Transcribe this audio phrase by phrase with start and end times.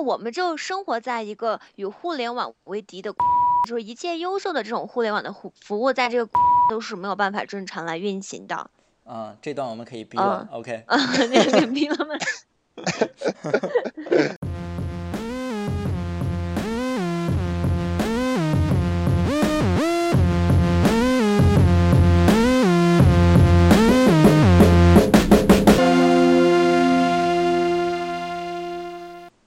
[0.00, 3.12] 为我们就生活在一个与互联网为敌的，
[3.68, 6.30] 就是一切优秀的这种互联网的服服务，在这个
[6.70, 8.70] 都是没有办法正常来运行的。
[9.04, 10.84] 啊，这段我们可以逼了，OK？
[10.86, 10.96] 啊，
[11.28, 12.14] 你给逼了吗？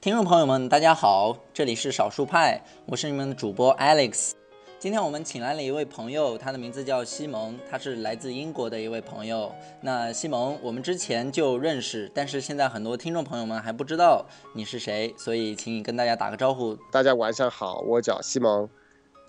[0.03, 4.33] 听众朋友们，大家好，这里是少数派，我是你们的主播 Alex。
[4.77, 9.49] 今天我们请来了一位朋友，他的名字叫西蒙，他是来自英国的一位朋友。
[9.79, 16.77] 那西蒙，我们之前就认识，但是现在很多听众朋友们还不知道你是谁，所以请你跟大家打个招呼。
[16.91, 18.67] 大家晚上好，我叫西蒙，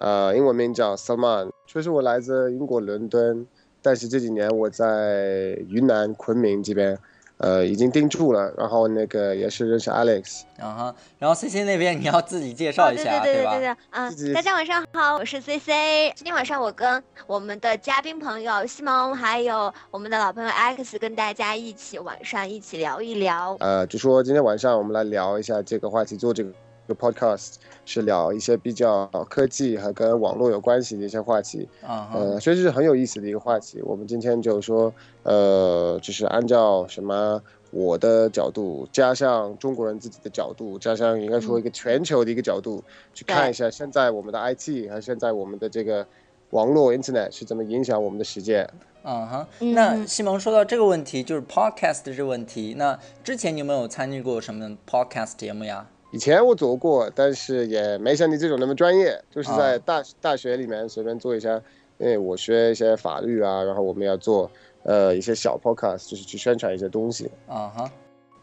[0.00, 3.46] 呃，英文名叫 Saman 确实我来自英国伦敦，
[3.80, 6.98] 但是这几年我在云南昆明这边。
[7.44, 26.50] 呃，已经定住了，然后那个也是认识 Alex，啊哈，然后 C C 那边你要自己介绍一下，对对对对对，嗯，大家晚上好，我是 C C，今天晚上我跟我们的嘉宾朋友西蒙，还有我们的老朋友 Alex，跟大家一起晚上一起聊一聊，呃，就说今天晚上我们来聊一下这个话题，做这个。
[26.86, 27.54] 个 podcast
[27.84, 33.80] 是聊一些比较科技和跟网络有关系的一些话题，啊，呃，所以这是很有意思的一个话题。
[33.82, 42.82] 我们今天就说，呃，就是按照什么我的角度，加上中国人自己的角度，加上应该说一个全球的一个角度，
[43.12, 46.06] 去看一下现在我们的 IT 和现在我们的这个
[46.50, 48.68] 网络 Internet 是怎么影响我们的世界。
[49.06, 55.86] 嗯哈，那西蒙说到这个问题，就是 podcast 这个问题，那之前你有没有参与过什么 podcast 节目呀？
[56.14, 61.60] 以前我做过，但是也没像你这种那么专业，就是在大大学里面随便做一下。
[61.98, 64.48] 因为我学一些法律啊，然后我们要做
[64.84, 67.28] 呃一些小 podcast，就是去宣传一些东西。
[67.48, 67.90] 啊哈，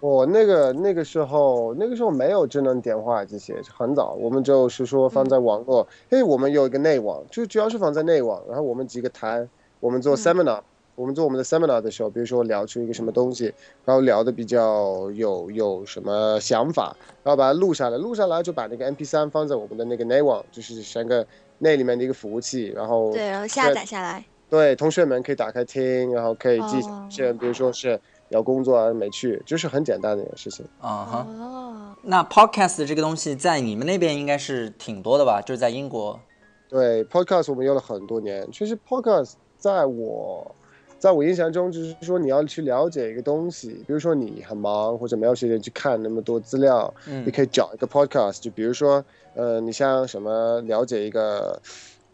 [0.02, 9.48] 我那个那个时候那个时候没有智能电话这些，很早，我们就是说放在网络，因为我们有一个内网，就主要是放在内网，然后我们几个谈，
[9.80, 10.60] 我们做 seminar。
[11.02, 13.52] 我们做我们的 seminar 的时候，比如说聊出一个什么东西，
[13.84, 21.26] 然后聊的比较有有什么想法，然后把它录下来，录下来就把那个 MP3 放在我们的那个内网，就是整个
[21.58, 24.24] 那里面的一个服务器，然后对，然后下载下来。
[24.48, 26.80] 对，同学们可以打开听，然后可以记
[27.10, 30.64] 些，比如说是要工作啊没去，就是很简单的一件事情。
[30.80, 31.28] 啊哈。
[31.40, 31.96] 哦。
[32.04, 35.42] 那 podcast 这个东西在你们那边应该是挺多的吧？
[35.42, 36.20] 就是在英国。
[36.70, 38.48] 对，podcast 我们用了很多年。
[38.52, 40.54] 其实 podcast 在我。
[41.02, 49.04] 在我印象中，就是说你要去了解一个东西，比如说你很忙或者没有时间去看那么多资料，嗯，你可以找一个 podcast，就比如说，
[49.34, 51.60] 呃，你像什么了解一个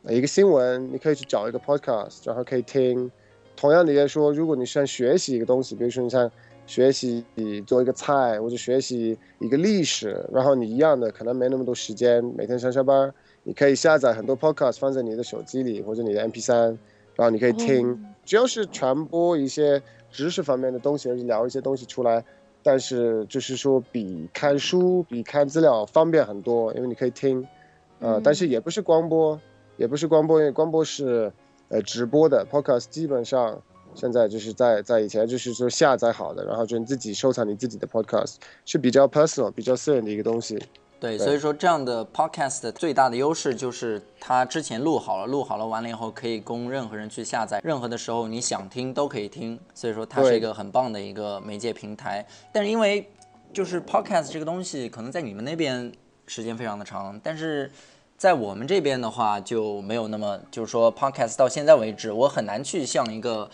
[0.07, 3.11] 一个新闻，你可以去找一个 podcast，然后可以听。
[3.57, 6.31] 同样的也说，如果你想学习一个东西，比如说你像
[6.65, 7.25] 学习
[7.65, 16.77] 做一个菜或者学习一个历史，然后你一样的可能没那么多时间，每天上下班，你可以下载很多 podcast 放在你的手机里或者你的 MP3。
[17.17, 22.23] 然后你可以听，只要是传播一些知识方面的东西，聊一些东西出来，
[22.61, 27.45] 但是就是说比看书、比看资料方便很多，因为你可以听，
[27.99, 29.39] 呃，但是也不是光播，
[29.77, 31.31] 也不是光播，因为光播是
[31.69, 33.59] 呃直播的，podcast 基本上
[33.95, 40.57] 现在就是在在以前就是说下载好的，然后就你自己收藏你自己的 podcast 是比较 personal、比较私人的一个东西。
[40.99, 52.25] 对，所以说这样的 podcast 最大的优势就是它之前录好了，录好了完了以后可以供任何人去下载，任何的时候你想听都可以听，所以说它是一个很棒的一个媒介平台。
[52.51, 53.07] 但是因为
[53.53, 55.91] 就是 podcast 这个东西可能在你们那边
[56.25, 57.71] 时间非常的长，但是
[58.17, 63.47] 在我们这边的话就没有那么，就是说 podcast 到现在为止，我很难去向一个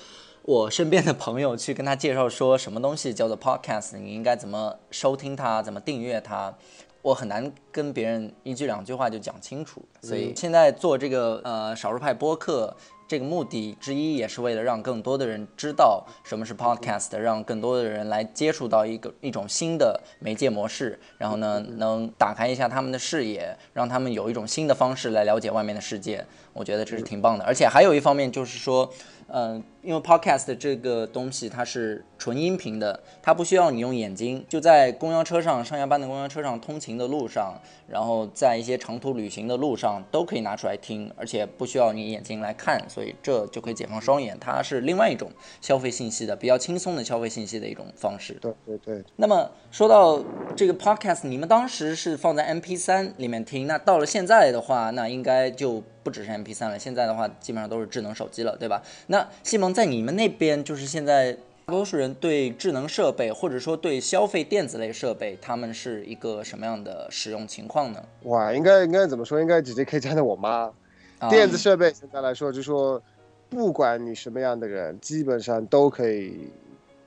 [0.44, 6.54] 我身边的朋友去跟他介绍说什么东西叫做 podcast，你应该怎么收听它，怎么订阅它。
[7.04, 12.74] 我很难跟别人一句两句话就讲清楚，所以现在做这个呃少数派播客，
[13.06, 26.26] 这个目的之一也是为了让更多的人知道什么是 podcast，让更多的人来接触到一个一种新的媒介模式，然后呢能打开一下他们的视野，让他们有一种新的方式来了解外面的世界。
[26.54, 28.90] 我觉得这是挺棒的，而且还有一方面就是说。
[29.36, 44.38] 嗯，因为 podcast 这个东西它是纯音频的，它不需要你用眼睛，就在公交车上、上下班的公交车上、通勤的路上，然后在一些长途旅行的路上都可以拿出来听，而且不需要你眼睛来看，所以这就可以解放双眼。
[44.40, 48.34] 它是另外一种消费信息的比较轻松的消费信息的一种方式。
[48.36, 49.04] 对对对。
[49.16, 50.24] 那么说到
[50.56, 55.82] 这个 podcast，你们当时是放在 MP3 里面听，那到了现在的话，那应该就。
[56.04, 58.84] 不只是 MP3 了，现在的话基本上都是智能手机了，对吧？
[59.08, 61.32] 那西蒙在你们那边就是现在
[61.66, 68.04] 大多数人对智能设备或者说对消费电子类设备，他们是一个什么样的使用情况呢？
[68.24, 69.40] 哇，应该应该怎么说？
[69.40, 70.70] 应该直接可以站在我妈。
[71.30, 73.02] 电子设备现在来说，就说
[73.50, 76.52] 不管你什么样的人，基本上都可以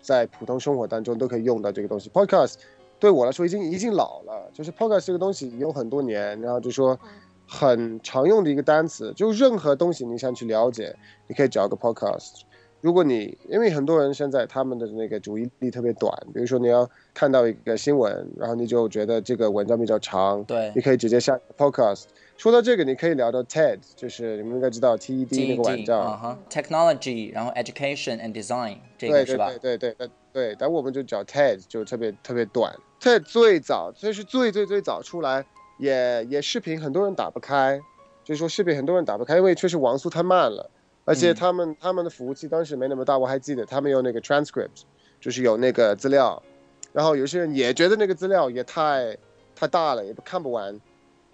[0.01, 2.09] 在普通生活当中都可以用到这个东西。
[2.09, 2.55] Podcast
[2.99, 6.99] 对我来说已经已经老了，就是 Podcast 这个东西有很多年，然后就说。
[7.47, 10.95] 很常用的一个单词，就任何东西你想去了解，
[11.29, 12.43] 你可以找个 podcast。
[12.83, 22.05] 如果你因为很多人现在他们的那个注意力特别短，比如说你要看到一个新闻，然后你就觉得这个文章比较长，对，你可以直接下 podcast。
[22.37, 29.49] 说到这个，你可以聊到 TED，就是你们应该知道 TED 那个网站，啊哈，technology，然后 education and design，这个是吧？
[29.49, 32.73] 对对对对对，但我们就找 TED，就特别特别短。
[33.01, 35.45] TED 最早，这是最最最早出来。
[35.79, 37.81] 也也视频很多人打不开，
[38.25, 40.71] 就是说视频很多人打不开，因为确实网速太慢了，
[41.05, 44.83] 而且他们他们的服务器当时没那么大，我还记得他们有那个 transcript，
[45.21, 46.43] 就是有那个资料，
[46.93, 49.17] 然后有些人也觉得那个资料也太
[49.55, 50.81] 太大了，也不看不完。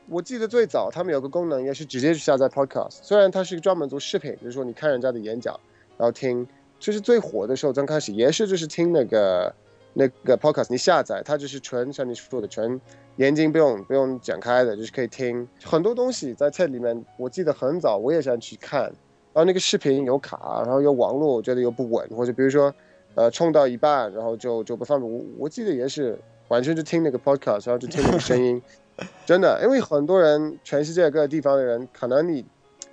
[0.08, 5.58] 我记得最早他们有个功能也是直接去下载 podcast，虽然它是一个专门做视频，就是说你看人家的演讲，
[5.96, 6.46] 然后听，
[6.80, 9.54] 就是最火的时候刚开始也是就是听那个
[9.94, 12.80] 那个 podcast，你下载它就是纯像你说的纯。
[13.16, 17.04] 眼睛不用不用展开的，就是可以听很多东西在菜里面。
[17.18, 22.74] 我记得很早我也想去看，然后那个视频有卡，然后有网络，我觉得又不稳，或者比如说，
[23.14, 25.12] 呃，冲到一半，然后就就不方便。
[25.12, 26.18] 我我记得也是
[26.48, 28.62] 完全就听那个 podcast，然后就听那个声音，
[29.26, 32.42] 真的，因为很多人全世界各个地方的人，可能你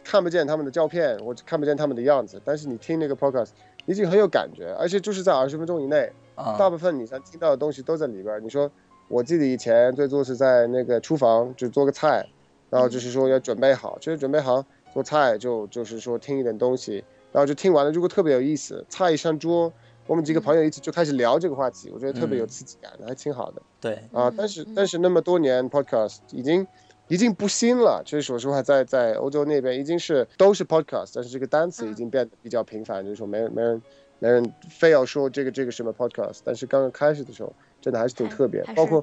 [0.03, 3.51] 看不见他们的照片，或者看不见他们的样子，但是你听那个 podcast，
[3.85, 6.11] 已经很有感觉，而且就是在二十分钟以内，
[6.57, 8.43] 大部分你想听到的东西都在里边。
[8.43, 8.69] 你说。
[9.11, 12.23] 我记得以前最多是在那个厨房就做个菜，
[12.69, 14.63] 然后就是说要准备好，就是准备好
[14.93, 19.73] 做菜就就是说听一点东西，然后就听完了，如果特别有意思，菜一上桌，
[20.05, 23.59] 我们几个朋友一起就开始聊这个话题，我觉得特别有刺激感，还挺好的。
[23.81, 26.67] 对啊，但是但是那么多年 podcast 已经
[27.07, 33.81] 已经不新了，其实说实话，在在欧洲那边已经是都是 podcast，但是这个单词已经变得比较频繁，就是说没人没人
[34.19, 37.51] 没人非要说这个这个什么 podcast，但是刚刚开始的时候。
[37.81, 39.01] 真的还是挺特别，包括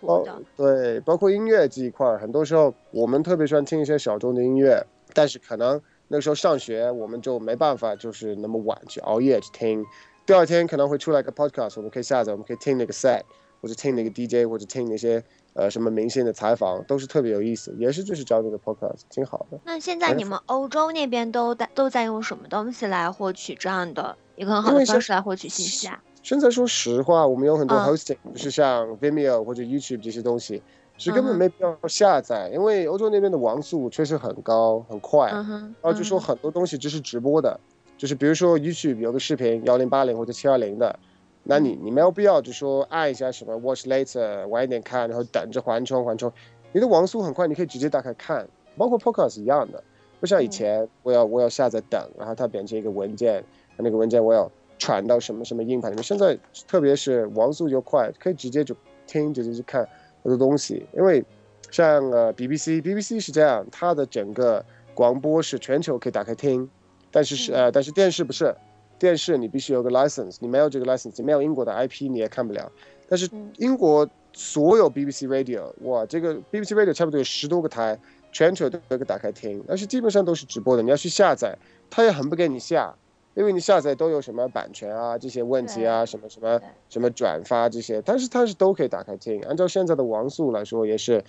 [0.00, 0.26] 包
[0.56, 4.84] 对，包括音乐这一块儿，很多时候我们特别喜欢听一些小众的音乐，
[5.14, 9.86] 但是可能那个时候上学，我们就没办法就是那么晚去熬夜去听，
[10.26, 13.22] 第二天可能会出来个 podcast，我们可以下载，我们可以听那个 set，
[13.62, 15.22] 或者听那个 DJ，或者听那些
[15.52, 19.60] 呃什么明星的采访，都是特别有意思，也是就是找那个 podcast，挺好的。
[19.62, 26.02] 那现在你们欧洲那边都在都在用什么东西来获取这样的一个很好的方式来获取信息啊？
[26.22, 30.62] 现在说实话，我们有很多 hosting，就是像 Vimeo 或者 YouTube 这些东西，
[30.98, 35.30] 是根本没必要下载，因为欧洲那边的网速确实很高很快。
[35.30, 37.58] 然后就说很多东西只是直播的，
[37.96, 40.98] 就是比如说 YouTube 有个视频幺零八零或者七二零的，
[41.44, 46.32] 那你你没有必要就说按一下什么 Watch Later 晚一点看，然后等着缓冲缓冲，
[46.72, 49.80] 你的网速很快，你可以直接打开看，包括 Podcast 一样的，
[50.18, 53.44] 不像以前我要我要下载等，然后它变成一个文件，
[53.78, 54.50] 那个文件我要。
[54.78, 56.04] 传到什么什么硬盘里面？
[56.04, 56.38] 现在
[56.68, 58.76] 特别是网速又快，可以直接就
[59.06, 59.80] 听，直接去看
[60.22, 60.84] 很多东西。
[60.94, 61.24] 因为
[61.70, 64.62] 像呃 BBC，BBC 是这样，它的整个
[64.92, 66.68] 广播是全球可以打开听，
[67.10, 68.54] 但是是呃，但是电视不是，
[68.98, 72.70] 电视你必须有个 license，你没有这个 license，没有英国的 IP 你也看不了。
[73.08, 73.26] 但是
[73.56, 77.98] 英国所有 BBC Radio，哇，这个 BBC Radio 差不多有十多个台，
[78.30, 81.56] 全球都可以打开听，但是基本上都是直播的，你要去下载，
[81.88, 82.94] 它也很不给你下。
[83.36, 89.40] 因为你下载都有什么版权啊这些问题啊什么什么什么转发这些，但是它是都可以打开听。
[89.42, 91.22] 按照现在的网速来说，也是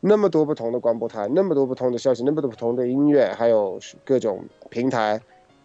[0.00, 5.20] 那么多不同的广播台，那么多不同的消息，那么多不同的音乐，还有各种平台，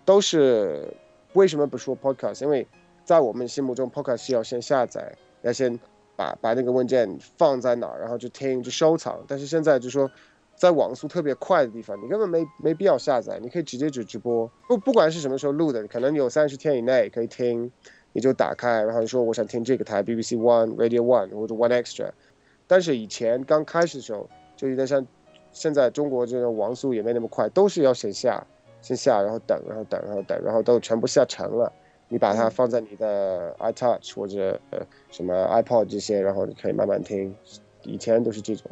[0.05, 0.93] 都是
[1.33, 2.43] 为什么不说 podcast？
[2.43, 2.67] 因为
[3.03, 5.11] 在我们心目中，podcast 是要先下载，
[5.41, 5.79] 要先
[6.15, 9.19] 把把那个文件放在哪儿，然后就听就收藏。
[9.27, 10.11] 但是现在就说。
[10.57, 14.49] 在网速特别快的地方，你根本没没必要下载，你可以直接就直播。
[14.67, 17.71] 不不管是什么时候录的，可能有三十天以内可以听，
[18.11, 22.09] 你就打开，然后说我想听这个台 BBC One Radio One 或者 One Extra。
[22.65, 25.05] 但是以前刚开始的时候，就有点像
[25.51, 28.43] 现在中国这种网速也没那么快，都是要先下，
[28.81, 31.71] 先下，然后等，然后等，然后等，然后都全部下成了，
[32.09, 34.79] 你把它放在你的 iTouch 或者呃
[35.11, 37.35] 什么 iPod 这些，然后你可以慢慢听。
[37.83, 38.71] 以前都是这种。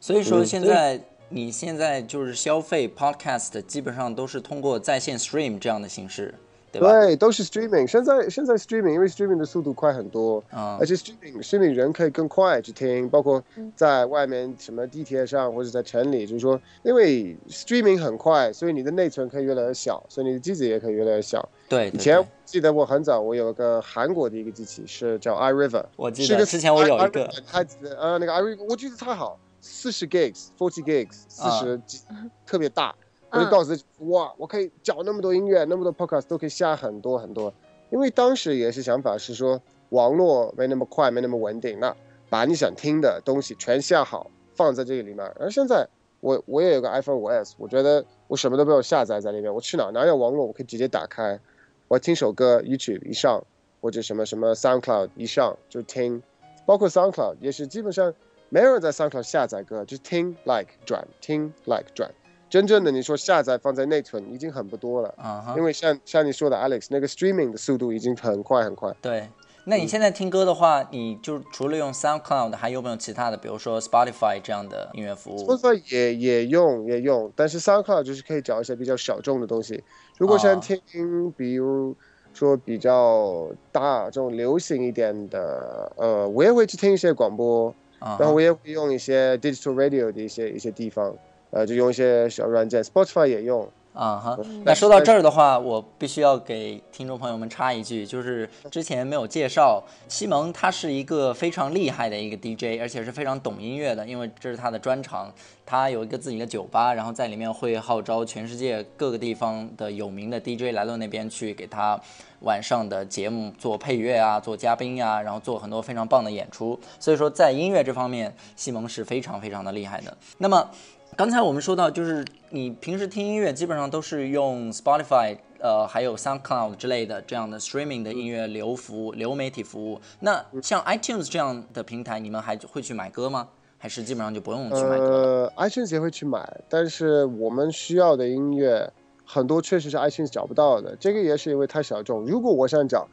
[0.00, 0.98] 所以说现在。
[1.30, 6.34] 你现在就是消费 podcast，基本上都是通过在线 stream 这样的形式
[6.70, 6.90] 对吧？
[6.90, 7.86] 对，都是 streaming。
[7.86, 21.46] 现在现在 streaming，因为 streaming 的速度快很多，嗯而且 streaming streaming 人可以更快去听，包括嗯在外面什么地铁上或者在城里，就是说，因为 streaming 很快，所以你的内存可以越来越小，所以你的机子也可以越来越小。
[21.70, 27.64] 对，对以前记得我很早，我有个韩国的一个机器是叫 iRiver，我记得之前我有一个它
[27.98, 32.00] 呃那个 iRiver 我觉得太好，四十 gigs，forty gigs，四啊十 G，
[32.46, 32.94] 特别大。
[33.30, 37.52] 我就嗯告诉自己，哇，我可以找那么多音乐，那么多 podcast 都可以下很多很多。
[37.90, 39.60] 因为当时也是想法是说，
[39.90, 41.94] 网络没那么快，没那么稳定，那
[42.30, 45.26] 把你想听的东西全下好，放在这个里面。
[45.38, 45.86] 而现在
[46.20, 51.38] 我我也有个 iPhone 五 S，我觉得我什么都没有下载在里面，我去哪哪有网络，我可以直接打开，
[51.86, 53.44] 我听首歌，YouTube 一上，
[53.82, 56.22] 或者什么什么 SoundCloud 一上就听，
[56.64, 58.14] 包括 SoundCloud 也是基本上
[58.48, 62.10] 没有人在 SoundCloud 下载歌，就是听 like 转，听 like 转。
[62.50, 68.90] 真正的你说下载放在内存已经很不多了，嗯哼因为像像你说的 Alex 那个 streaming 的速度已经很快很快。
[69.02, 69.28] 对，
[69.64, 79.84] 那你现在听歌的话，你就除了用 SoundCloud，还有没有其他的，比如说 Spotify 这样的音乐服务？Spotify 也也用也用，但是 SoundCloud 就是可以找一些比较小众的东西。
[80.16, 81.94] 如果想哦听，比如
[82.32, 91.14] 说比较大这种流行一点的，呃，我也会去听一些广播，嗯然后我也会用一些 digital radio 的一些一些地方，
[91.50, 93.68] 呃，就用一些小软件，Spotify 也用。
[93.94, 105.32] 啊哈，嗯那说到这儿的话，我必须要给听众朋友们插一句，就是之前没有介绍，西蒙他是一个非常厉害的一个 DJ，而且是非常懂音乐的，因为这是他的专长。
[105.66, 112.00] 他有一个自己的酒吧，然后在里面会号召全世界各个地方的有名的 DJ 来到那边去给他
[112.40, 116.78] 晚上的节目做配乐啊，做嘉宾呀、然后做很多非常棒的演出。
[116.98, 120.16] 所以说，在音乐这方面，西蒙是非常非常的厉害的。
[120.38, 120.70] 那么。
[121.18, 130.00] 刚才我们说到，就是你平时听音乐基本上都是用 Spotify，呃，还有 SoundCloud 之类的这样的 streaming 的音乐流服务、流媒体服务。
[130.20, 133.48] 那像 iTunes 这样的平台，你们还会去买歌吗？
[133.78, 135.52] 还是基本上就不用去买歌？
[135.56, 138.88] 呃，iTunes 也会去买，但是我们需要的音乐
[139.24, 142.24] 很多确实是 iTunes 找不到的，这个也是因为太小众。
[142.26, 143.08] 如果我想找，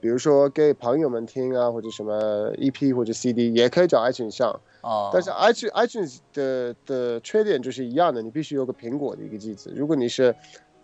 [0.00, 4.58] 比如说给朋友们听啊，或者什么 EP 或者 CD，也可以找 iTunes 上。
[4.82, 9.70] 哦，但是 iTunes iTunes 的的缺点就是一样的，你必须有个苹果的一个机子。
[9.76, 10.34] 如果你是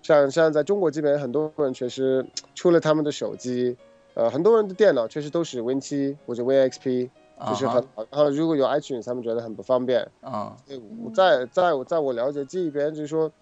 [0.03, 3.77] 像像在中国这边，很多人确实除了他们的手机，
[4.15, 7.09] 呃，很多人的电脑确实都是 Win 七或者 Win XP，
[7.49, 8.07] 就是啊很好。
[8.11, 10.07] 然后如果有 iTunes，他们觉得很不方便。
[10.23, 13.33] 嗯对我在在我在我了解这一边，就是说，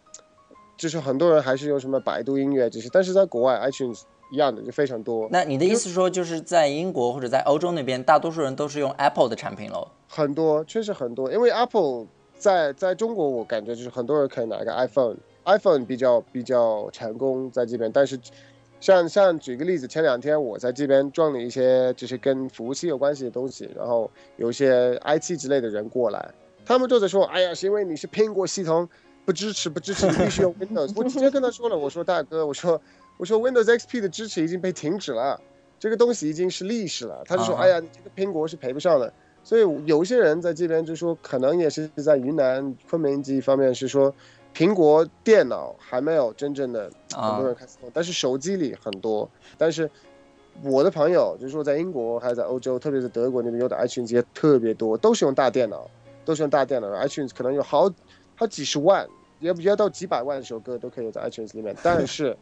[0.77, 4.03] 就是很多人还是用什么百度音乐这些，但是在国外 iTunes
[4.35, 9.87] 一样的就非常多，那你的意思说，就是在英国或者在欧洲那边，大多数人都是用 Apple 的产品喽？
[10.09, 18.19] 很多确实很多，因为 Apple 在在中国我感觉就是很多人可以拿一个 iPhone，iPhone 比较比较成功在这边，但是。
[18.81, 26.35] 像像举个例子，前两天我在这边装了一些就是跟服务器有关系的东西，然后有一些 IT 之类的人过来，
[26.67, 28.87] 他们就在说：“哎呀，是因为你是苹果系统
[29.25, 32.79] 不支持，不支持，你必须用 Windows。”我直接跟他说了，我说：“大哥，我说
[33.17, 35.41] 我说 Windows XP 的支持已经被停止了，
[35.79, 39.13] 这个东西已经是历史了。”他就说：“啊哎呀，你这个苹果是赔不上的。”
[39.45, 44.13] 所以有些人在这边就说，可能也是在云南昆明这一方面是说，
[44.55, 49.29] 苹果电脑还没有真正的很多人开始用，但是手机里很多。
[49.59, 49.91] 但是
[50.63, 55.91] 我的朋友就是说，在英国还是在欧洲，特别是德国那边用的 iTunes 也特别多，都是用大电脑，
[56.25, 57.93] 都是用大电脑，iTunes 可能有好
[58.35, 59.07] 好几十万，
[59.41, 61.77] 也不要到几百万首歌都可以有在 iTunes 里面。
[61.83, 62.35] 但是，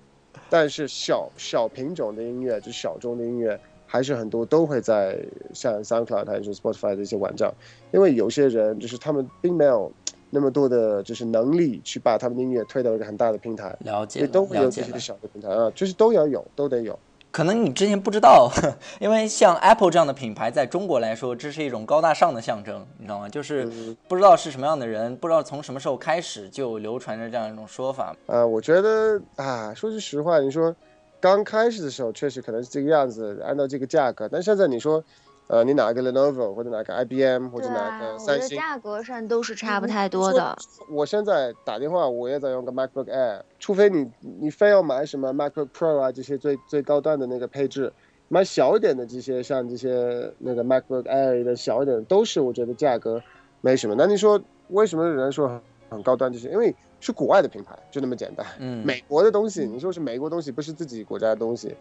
[0.49, 3.59] 但是小小品种的音乐，就是小众的音乐。
[3.85, 5.23] 还是很多都会在
[5.53, 7.53] 像 SoundCloud 还是 Spotify 的一些网站，
[7.93, 9.93] 因为有些人就是他们并没有
[10.31, 14.87] 那么多的，就是能力去把他们的音乐推到一个很大的平台，了解了，也都会有了解了。
[14.87, 16.99] 这些小的平台啊，就是都要有，都得有。
[17.33, 18.53] 可能你之前不知道，
[19.01, 23.27] 因为像 Apple 这样的品牌，在中国来说，这是一种高大上的象征，你知道吗？
[23.27, 28.15] 就是嗯不知道是什么样的人，不知道从什么时候开始就流传着这样一种说法。
[28.27, 30.77] 呃，我觉得啊，说句实话，你说
[31.21, 35.03] 刚开始的时候确实可能是这个样子，按照这个价格，但现在你说，
[35.53, 40.57] 呃，你拿个 Lenovo 或者拿个 IBM 或者对拿啊，我觉个三星，得价格上都是差不太多的。
[40.89, 47.93] 我现在打电话，我也在用个 MacBook Air，除非你你非要买什么 MacBook Pro 啊这些最最高端的那个配置，
[48.29, 53.23] 买小一点的这些像这些那个 MacBook Air 的小一点的，都是我觉得价格
[53.61, 53.95] 没什么。
[53.95, 56.49] 那你说为什么有人说很很高端这些？
[56.49, 58.47] 因为是国外的品牌，就那么简单。
[58.59, 61.77] 嗯，美国的东西，你说是美国东西，不是自己国家的东西，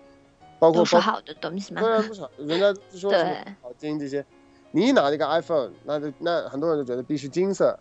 [0.62, 1.82] 包括包都是好的东西嘛。
[1.82, 4.24] 对啊，不少人家就说什么对好金这些，
[4.70, 7.76] 你一拿这个 iPhone，那就那很多人就觉得必须金色，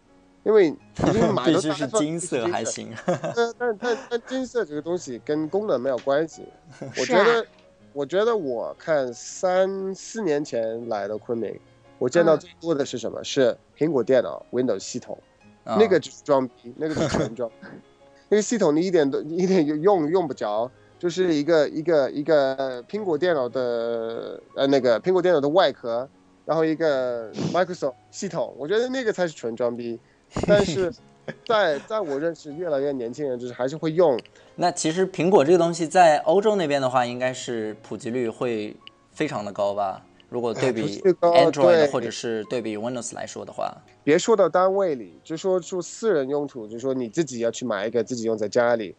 [0.44, 0.68] 因为
[1.06, 2.88] 已经买的必须是金色还行。
[3.04, 6.42] 但但但但金色这个东西跟功能没有关系。
[6.98, 7.46] 我觉得，
[7.92, 11.54] 我觉得我看三四年前来的昆明，
[11.98, 13.22] 我见到嗯最多的是什么？
[13.22, 15.18] 是苹果电脑 Windows 系统，
[15.64, 17.66] 啊那个就是装逼，那个就是纯装逼。
[18.32, 20.70] 那个系统你一点都一点用用不着，
[21.00, 26.06] 就是一个一个一个苹果电脑的呃那个苹果电脑的外壳，
[26.44, 29.98] 然后一个 Microsoft 系统，我觉得那个才是纯装逼。
[30.46, 30.92] 但是
[31.48, 34.20] 在在我认识越来越年轻人，就是还是会用，
[34.56, 38.76] 那其实苹果这个东西在欧洲那边的话，应该是普及率会
[39.10, 40.04] 非常的高吧？
[40.28, 48.94] 如果对比 Android 对或者是对比 Windows 来说的话，别说到单位里，就说说私人用途，就说你自己要去买一个自己用在家里，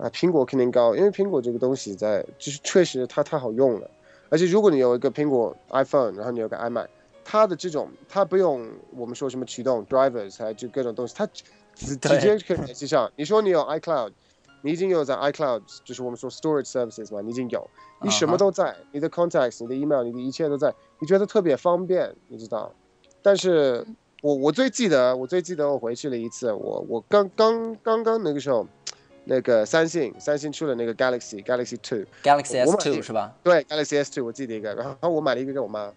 [0.00, 3.90] 啊，苹果肯定高，因为苹果这个东西在就是确实它太好用了，
[4.30, 6.86] 而且如果你有一个苹果 iPhone，然后你有个 iMac，
[7.22, 8.66] 它的这种它不用
[8.96, 13.12] 我们说什么驱动 drivers 还就各种东西，它直直接可以联系上。
[13.16, 14.12] 你说你有 iCloud，
[14.62, 17.68] 你已经有在 iCloud，就是我们说 storage services 嘛，你已经有，
[18.00, 22.72] 你什么都在，你的 contacts、你的 email、你的一切都在，你觉得特别方便，你知道？
[23.22, 23.86] 但是
[24.22, 28.66] 我我最记得，我最记得我回去了一次，我我刚刚刚刚那个时候，
[29.24, 33.34] 那个三星三星出了那个 Galaxy Galaxy Two，Galaxy S Two 是吧？
[33.42, 35.92] 对 Galaxy S Two 我记得一个，然后我买了一个给我妈，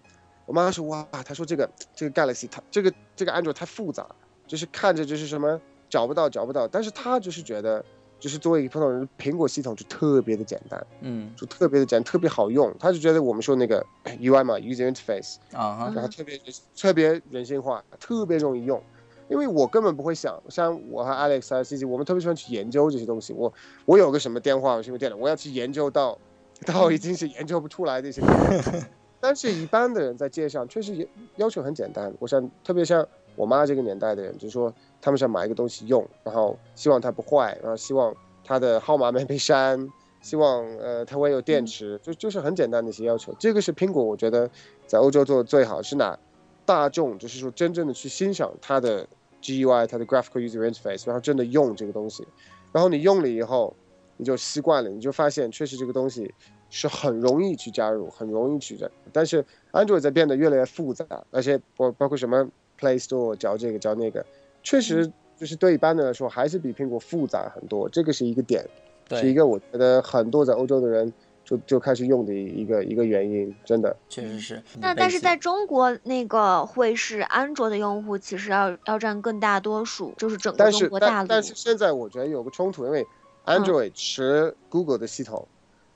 [0.46, 4.06] 我妈说哇，她说这个这个 Galaxy 它这个这个 Android 太复杂，
[4.46, 7.84] 就是看着就是什么找不到找不到，但是她就是觉得
[8.20, 15.36] 就是作为一个普通人，苹果系统就特别的简单，嗯就特别的简单，特别好用，她就觉得我们说那个 UI 嘛 user interface。
[15.54, 16.40] 啊哈，然后特别
[16.76, 18.82] 特别人性化，特别容易用。
[19.28, 23.34] 因为我根本不会想，像我和 Alex 还有 C C，我们特别喜欢去研究这些东西。
[23.34, 23.52] 我
[23.86, 26.18] 我有个什么电话，有什么电脑，我要去研究到，
[26.66, 28.86] 到已经是研究不出来的一些东西。
[29.20, 32.14] 但是，一般的人在街上确实也要求很简单。
[32.20, 38.14] 我想，特别像我妈这个年代的人，就是说他们想买一个东西用，然后希望它不坏，然后希望
[38.44, 39.88] 它的号码没被删，
[40.22, 43.34] 希望呃它会有电池，就就是很简单的一些要求。
[43.40, 44.50] 这个是苹果，我觉得
[44.86, 46.20] 在欧洲做的最好，是拿
[46.66, 49.08] 大众就是说真正的去欣赏它的
[49.42, 52.26] GUI、它的 Graphical User Interface，然后真的用这个东西，
[52.72, 53.76] 然后你用了以后，
[54.18, 56.34] 你就习惯了，你就发现确实这个东西
[56.70, 58.90] 是很容易去加入，很容易去的。
[59.12, 64.26] 但是 Android 在变得越来越复杂，而且包包括什么 Play Store 教这个教那个，
[64.64, 68.66] 确实就是对一般的来说还是比苹果复杂很多，这个是一个点，
[69.10, 71.12] 是一，个我觉得很多在欧洲的人
[71.54, 73.96] 就就开始用的一个一个原因，真的。
[74.10, 74.64] 确实是。
[74.80, 81.28] 那但是在中国那个会是安卓的用户，其实要要占更大多数，就是整个中国大陆。
[81.28, 83.06] 但但是现在我觉得有个冲突，因为
[83.46, 85.48] Android 是 Google 的系统，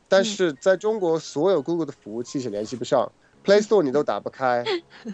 [0.07, 3.11] 但是在中国所有 Google 的服务器是联系不上，
[3.43, 4.63] Play Store 你都打不开，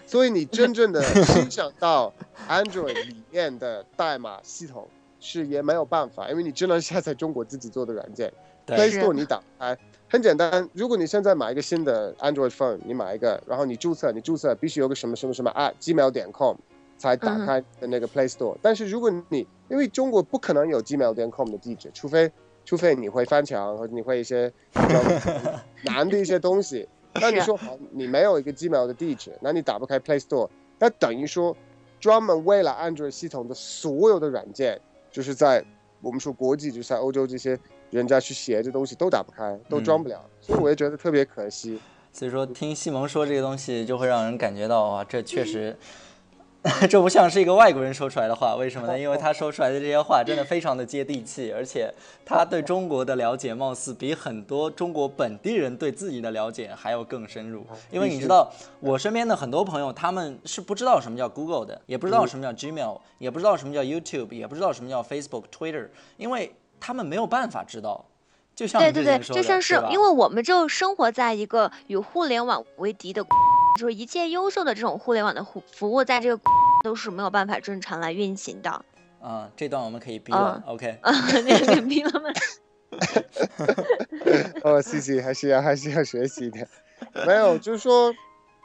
[0.05, 2.13] 所以你真正的欣赏到
[2.49, 4.87] Android 里面的代码系统
[5.19, 8.33] 是也没有办法，因为你只能下载中国自己做的软件
[8.67, 9.77] ，Play Store 你打不开。
[10.13, 16.55] 很简单，如果你现在买一个新的 Android phone，你买一个，然后你注册，你注册必须有个什么什么什么 app gmail 点 com
[16.99, 18.55] 才打嗯开的那个 Play Store。
[18.61, 22.31] 但是如果你因为中国不可能有 gmail 点 com 的地址，除非
[22.63, 25.01] 除非你会翻墙或者你会一些比 较
[25.91, 26.87] 难的一些东西。
[27.15, 30.47] 那你说好，你没有一个 gmail 的地址，那你打不开 Play Store，
[30.77, 31.57] 那等于说
[31.99, 35.65] 专门为了 Android 系统的所有的软件，就是在
[36.01, 37.57] 我们说国际，就是在欧洲这些
[37.93, 41.79] 人家去写这东西都打不开，都装不了，所以我也觉得特别可惜。
[42.11, 45.75] 所以说，听西蒙说这个东西，就会让人感觉到哇，这确实，
[46.89, 48.55] 这不像是一个外国人说出来的话。
[48.55, 48.97] 为什么呢？
[48.97, 51.91] 因为他说出来的这些话真的非常的接地气，而且
[52.25, 57.65] 他对中国的了解，貌似比很多中国本地人对自己的了解还要更深入。
[57.91, 66.53] 因为你知道，我身边的很多朋友，他们是不知道什么叫 Google 的，也不知道什么叫 Gmail，也不知道什么叫 YouTube，也不知道什么叫 Facebook、Twitter，因为
[66.83, 68.05] 他们没有办法知道。
[68.53, 73.23] 就像对对对，就像是因为我们就生活在一个与互联网为敌的，
[73.79, 76.43] 就是一切优秀的这种互联网的服服务，在这个
[76.83, 78.69] 都是没有办法正常来运行的。
[79.21, 81.11] 啊、这段我们可以逼了、o k 啊，
[81.45, 82.29] 那个逼了吗？
[84.63, 86.67] 哦谢谢还是要还是要学习一点。
[87.25, 88.13] 没有，就是说，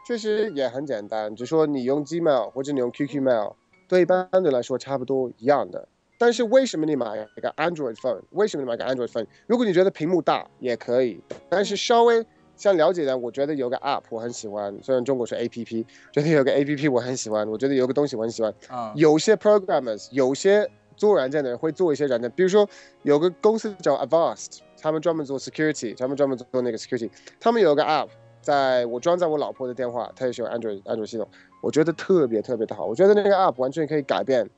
[0.06, 3.54] 确实也很简单，就说你用 Gmail 或者你用 QQ Mail，
[3.88, 5.88] 对一般的来说差不多一样的。
[6.18, 8.20] 但是为什么你买一个 Android phone？
[8.30, 9.24] 为什么你买个 Android phone？
[9.46, 12.26] 如果你觉得屏幕大也可以，但是稍微
[12.56, 22.68] 想了解的，我觉得有个 App 我很喜欢，虽然中国是 APP，觉得有个 APP 我很喜欢，我觉得有个东西我很喜欢，啊、有些 programmers，有些做软件的人会做一些软件，比如说
[23.04, 28.08] 有个公司叫 Avast，他们专门做 security，他们专门做那个 security，他们有个 app，
[28.40, 31.28] 在我装在我老婆的电话，她也是有 Android Android 系统，
[31.62, 34.50] 我觉得特别特别的好，我觉得那个 app 完全可以改变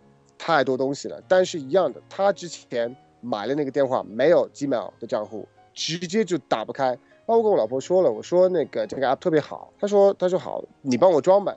[0.42, 1.22] 太多东西了。
[1.28, 6.96] 但是一样的，他之前买了那个电话没有 Gmail 的账户，直接就打不开。
[7.26, 11.54] 包括跟我老婆说了，我说那个这个 app 特别好，她说她说好，你帮我装吧，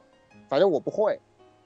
[0.49, 1.17] 反正我不会，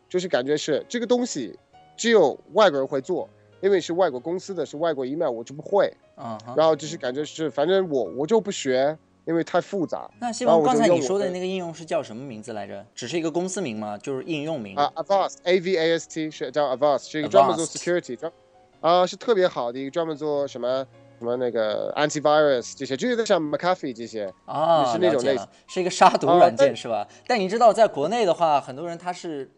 [0.07, 1.57] 就是感觉是这个东西
[1.97, 3.27] 只有外国人会做，
[3.59, 5.91] 因为是外国公司的是外国 email，我就不会。
[6.17, 6.53] 嗯哼。
[6.55, 10.09] 然后就是感觉是，反正我我就不学，因为太复杂。
[10.19, 12.83] 那西蒙，然后我就刚才你说的那个应用是叫什么名字来着？
[12.95, 13.97] 只是一个公司名吗？
[13.97, 14.75] 就是应用名？
[14.77, 18.31] 啊，Avast A V A S T 是叫 Avast，是一个专门做 security 专
[18.79, 20.85] 啊，是特别好的一个专门做什么
[21.19, 24.33] 什么那个 antivirus 这些，就有点像 McAfee 这些。
[24.45, 25.37] 啊，是那种类
[25.67, 27.05] 是一个杀毒啊软件但是吧？
[27.27, 29.51] 但你知道，在国内的话，很多人他是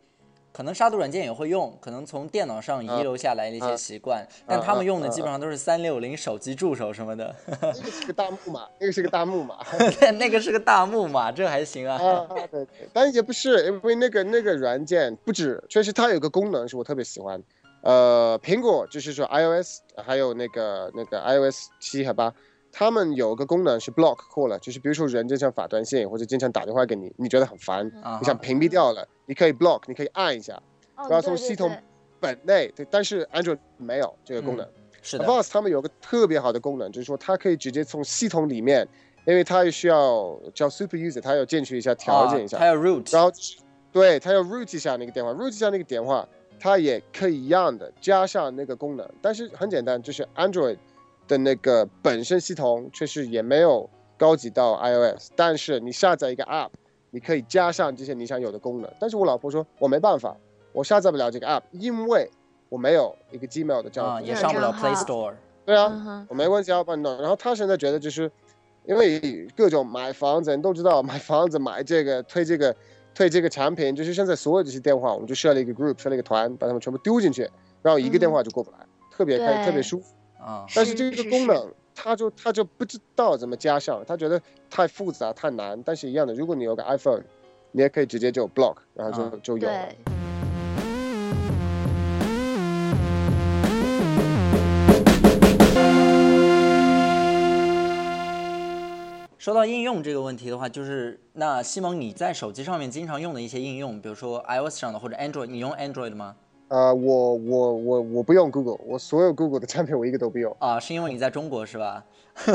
[0.52, 7.34] 可能杀毒软件也会用，可能从电脑上遗啊留下来的一些啊习惯，但他啊们用的啊基本上都是三六零手机助手什么的。
[7.62, 9.58] 那个是个大木马，那个是个大木马。
[10.20, 11.96] 那个是个大木马， 这还行啊。
[11.96, 17.42] 啊，对对，但也不是，因为那个那个软件不止，确实它有个功能是我特别喜欢。
[17.82, 22.34] 呃，苹果就是说 iOS 还有那个那个 iOS 七和八，
[22.72, 30.56] 他们有个功能是 block call 了，就是比如说人经常发短信或者经常打电话给你，你觉得很烦，啊你想屏蔽掉了，你可以 block，你可以按一下，
[30.96, 31.76] 哦然后从系统
[32.20, 34.68] 本内，对，但是 Android 没有这个功能。
[35.02, 38.86] 是的，Avast 他们有个特别好的功能，就是说它可以直接从系统里面，
[39.26, 43.32] 因为它需要叫 super user，它要进去一下调整一下，啊它有 root，然后
[43.94, 46.28] 对它要 root 一下那个电话，root 一下那个电话，
[46.60, 50.78] 它也可以一样的加上那个功能，但是很简单，就是 Android
[51.30, 56.70] 的那个本身系统确实也没有高级到 iOS，但是你下载一个 app，
[57.12, 58.92] 你可以加上这些你想有的功能。
[59.00, 60.36] 但是我老婆说我没办法，
[60.74, 62.30] 我下载不了这个 app，因为
[62.68, 64.12] 我没有一个 Gmail 的账户。
[64.12, 65.34] 啊，也这上不了 Play Store。
[65.66, 67.16] 对啊，我没问题要帮你弄。
[67.22, 68.30] 然后他现在觉得就是，
[68.86, 72.76] 因为各种买房子，你都知道买房子买这个推这个
[73.14, 77.48] 推这个产品，就是现在所有这些电话，我们就设了一个 group，设了一个团，把他们全部丢进去，
[77.84, 78.78] 然后一个电话就过不来，
[79.12, 80.16] 特别开特别舒服。
[80.40, 85.82] 啊，但是这个功能，他就他就不知道怎么加上，他觉得太复杂太难。
[85.84, 87.22] 但是一样的，如果你有个 iPhone，
[87.74, 89.90] 你也可以直接就 block，然后就、啊就有了。
[99.38, 106.36] 说到应用这个问题的话，就是那西蒙你在手机上面经常用的一些应用，比如说 iOS 上的或者 Android，你用 Android 吗？
[106.70, 110.56] 啊、我我我我不用 Google，我所有 Google 的产品我一个都不用。
[110.60, 112.06] 啊，是因为你在中国是吧？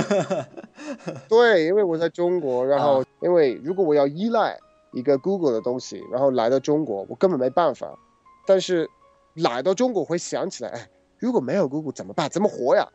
[1.29, 4.57] 对，因为我在中国，然后啊因为如果我要依赖
[4.92, 7.92] 一个 Google 的东西，然后来到中国，我根本没办法。
[8.46, 8.88] 但是
[9.35, 12.31] 来到中国会想起来，哎，如果没有 Google 怎么办？
[12.31, 12.88] 怎么活呀？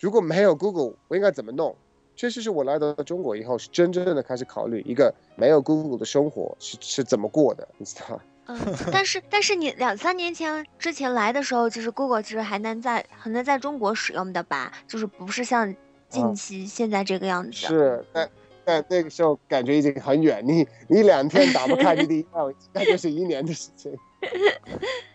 [0.00, 1.76] 如果没有 Google，我应该怎么弄？
[2.16, 8.22] 确实是我来到中国以后，是真正的开始考虑一个没有 Google 的生活是是怎么过的，你知道吗？
[8.46, 8.58] 嗯，
[8.92, 14.72] 但是但是你两三年前之前来的时候，就是 Google 其实还能在还能在中国使用的吧？
[14.86, 15.74] 就是不是像
[16.08, 17.52] 近啊期现在这个样子。
[17.52, 18.30] 是，但
[18.64, 23.92] 但那个时候感觉已经很远，你你两天打不开你的 email， 那就是一年的事情。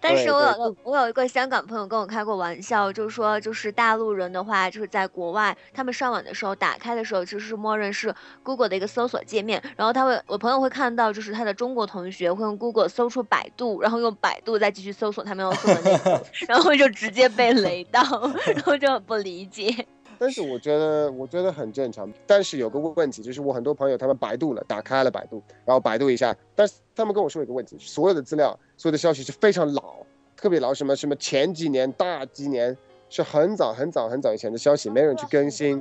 [0.00, 18.00] 但是我有个我有一个香港朋友跟我开过玩笑，就说就是大陆人的话，就是在国外他们上网的时候打开的时候，就是默认是 Google 的一个搜索界面，然后他会我朋友会看到就是他的中国同学会用 Google 搜出百度，然后用百度再继续搜索他们要搜的内容， 然后就直接被雷到，
[18.54, 19.86] 然后就很不理解。
[20.18, 22.12] 但是我觉得，我觉得很正常。
[22.26, 29.96] 但是有个问题，就是我很多朋友他们百度了，打开了百度，然后百度一下，但是他们跟我说一个问题，所有的资料、所有的消息是非常老，
[30.36, 32.76] 特别老，什么什么前几年、大几年，
[33.08, 35.80] 是很早很早很早以前的消息，没人去更新。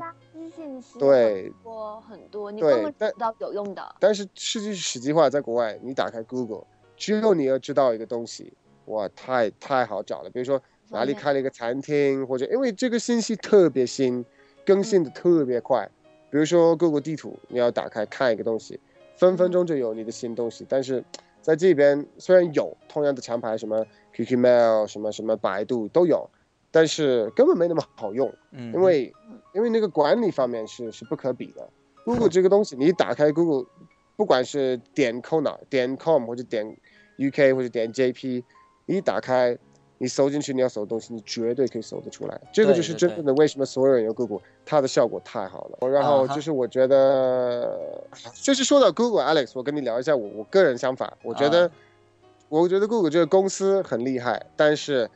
[0.55, 3.95] 信息对多很多，你对根本但找不到有用的。
[3.99, 6.63] 但是实际实际话，在国外，你打开 Google，
[6.95, 8.53] 只有你要知道一个东西，
[8.85, 10.29] 哇，太太好找了。
[10.29, 14.25] 比如说哪里开了一个餐厅，或者因为这个信息特别新，
[14.65, 15.89] 更新的特别快。
[16.29, 18.79] 比如说 Google 地图，你要打开看一个东西，
[19.15, 20.65] 分分钟就有你的新东西。
[20.67, 21.03] 但是
[21.41, 26.29] 在这边虽然有同样的厂牌，什么 QQ Mail、什么什么百度都有，
[26.69, 28.33] 但是根本没那么好用。
[28.51, 29.13] 嗯，因为
[29.53, 31.69] 因为那个管理方面是是不可比的。
[32.03, 33.65] Google 这个东西，你打开 Google，
[34.15, 36.77] 不管是点 com 哪点 com 或者点
[37.17, 38.43] UK 或者点 JP，
[38.85, 39.57] 你一打开，
[39.97, 42.41] 你搜进去你要搜的东西，你绝对可以搜得出来。
[42.51, 45.89] 这个就是真正的为什么所有人用 Google，它的效果太好了。
[45.89, 48.01] 然后就是我觉得，
[48.33, 51.65] 就是说到 Google，Alex，我跟你聊一下我我个人想法，我觉得。
[51.67, 51.71] 啊
[52.49, 55.09] 我觉得 Google 这个公司很厉害，但是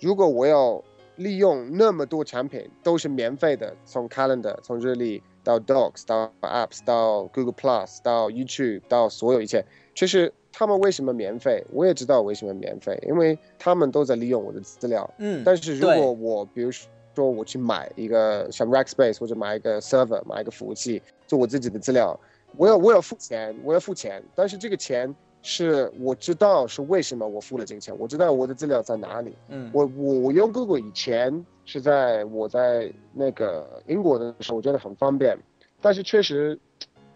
[0.00, 0.84] 如果我要
[1.16, 11.64] 利用那么多产品都是免费的，从 Calendar、从日历到 Docs 到 Apps 到 Google Plus 到 YouTube 到所有一切，其实他们为什么免费？
[11.72, 15.08] 我也知道为什么免费，因为他们都在利用我的资料。
[15.18, 22.18] 嗯，但是如果我比如说我去买一个像 Rackspace 或者买一个 server，买一个服务器，做我自己的资料，
[22.56, 25.12] 我要我要付钱，我要付钱，但是这个钱
[25.42, 29.36] 是我知道是为什么我付了这个钱，我知道我的资料在哪里。
[29.48, 35.36] 嗯，我我我用 Google 以前是在我在那个英国的时候，我觉得很方便，
[35.80, 36.58] 但是确实，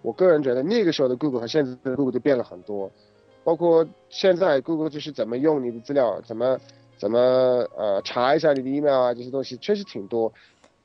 [0.03, 2.91] 我个人觉得那个时候的 Google 和现在的 Google 就变了很多，
[3.49, 6.61] 包括现在 Google 就是怎么用你的资料，怎么
[6.99, 7.19] 怎么
[7.79, 10.31] 呃查一下你的 email 啊这些东西，确实挺多。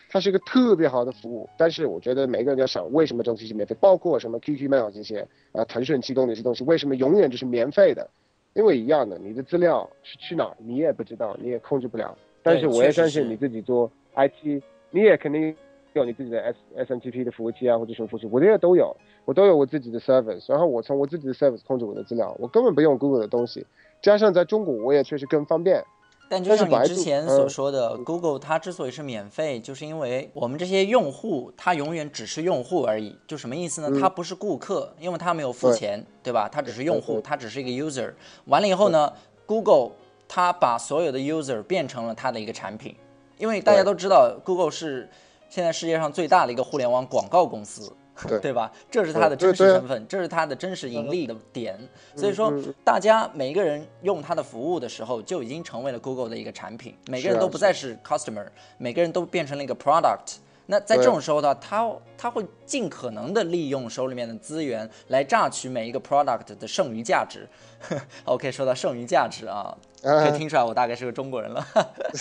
[0.10, 8.10] 它是一个特别好的服务，但是我觉得每个人要想为什么这东西是免费，包括什么 QQ Mail 这些啊，腾讯提供的这些东西，为什么永远就是免费的？
[8.54, 12.17] 因为一样的，你的资料是去哪你也不知道，你也控制不了。
[12.41, 15.54] 但是我也相信你自己做 IT，你也肯定
[15.99, 23.65] 有你自己的 S SMTP 的服务器啊，或者什么服务器，我这些都有，我都有我自己的 service，然后我从我自己的 service 控制我的资料，我根本不用 Google 的东西。
[24.01, 25.84] 加上在中国，我也确实更方便。
[26.29, 33.15] 但就像你之前所说的，Google 它之所以是免费，就是因为我们这些用户，他永远只是用户而已。
[33.27, 33.99] 就什么意思呢？
[33.99, 36.49] 他不是顾客，因为他没有付钱，对吧？
[36.49, 38.12] 他只是用户，他只是一个 user。
[38.45, 39.13] 完了以后呢
[39.45, 39.91] ，Google
[40.27, 42.95] 它把所有的 user 变成了它的一个产品，
[43.38, 45.08] 因为大家都知道，Google 是
[45.53, 47.95] 现在世界上最大的一个互联网广告公司。
[48.27, 48.71] 对对吧？
[48.91, 51.75] 这是它的真实身份，这是它的真实盈利的点。
[52.15, 56.95] 所以说，大家每一个人用它的服务的时候，就已经成为了 Google 的一个产品。
[57.07, 58.45] 每个人都不再是 customer，
[58.77, 60.35] 每个人都变成了一个 product。
[60.67, 67.49] 那在这种时候呢，他他会尽可能的利用手里面的资源来榨取每一个 product 的剩余价值。
[68.25, 71.67] OK，说到剩余价值啊，可以听出来我大概是个中国人了。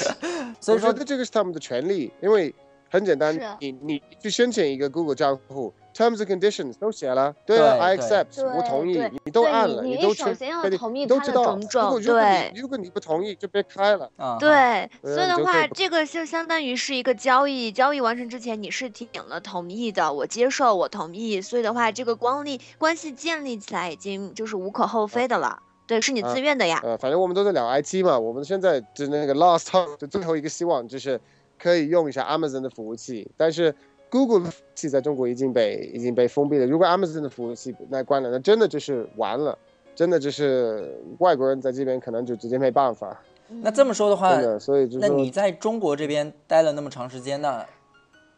[0.59, 2.53] 所以说，这个是他们的权利，因为
[2.93, 5.73] 很简单，你你去申请一个 Google 账户。
[5.95, 12.53] Terms and conditions 都写了，对啊，I accept，我同意，你都按了，你都首先要同意他的种种，对。
[12.55, 14.11] 如果你不同意，就别开了。
[14.39, 25.59] 对，所以的话，这个就相当于是一个交易，交易完成之前你是点了同意的，我接受，我同意，所以的话，这个光力关系建立起来已经就是无可厚非的了。
[25.87, 26.81] 对，是你自愿的呀。
[26.83, 31.21] 呃，反正我们都在聊 IT 嘛，我们现在就那个 last time 就最后一个希望就是
[31.63, 33.75] 可以用一下 Amazon 的服务器，但是。
[34.15, 36.67] Google 的服务器在中国已经被已经被封闭了。
[36.67, 39.57] 如果 Amazon 的服务器那关了，那真的就是完了，
[39.95, 43.19] 真的就是外国人在这边可能就直接没办法。
[43.63, 47.65] 那这么说的话，所以那你在中国这边待了那么长时间，呢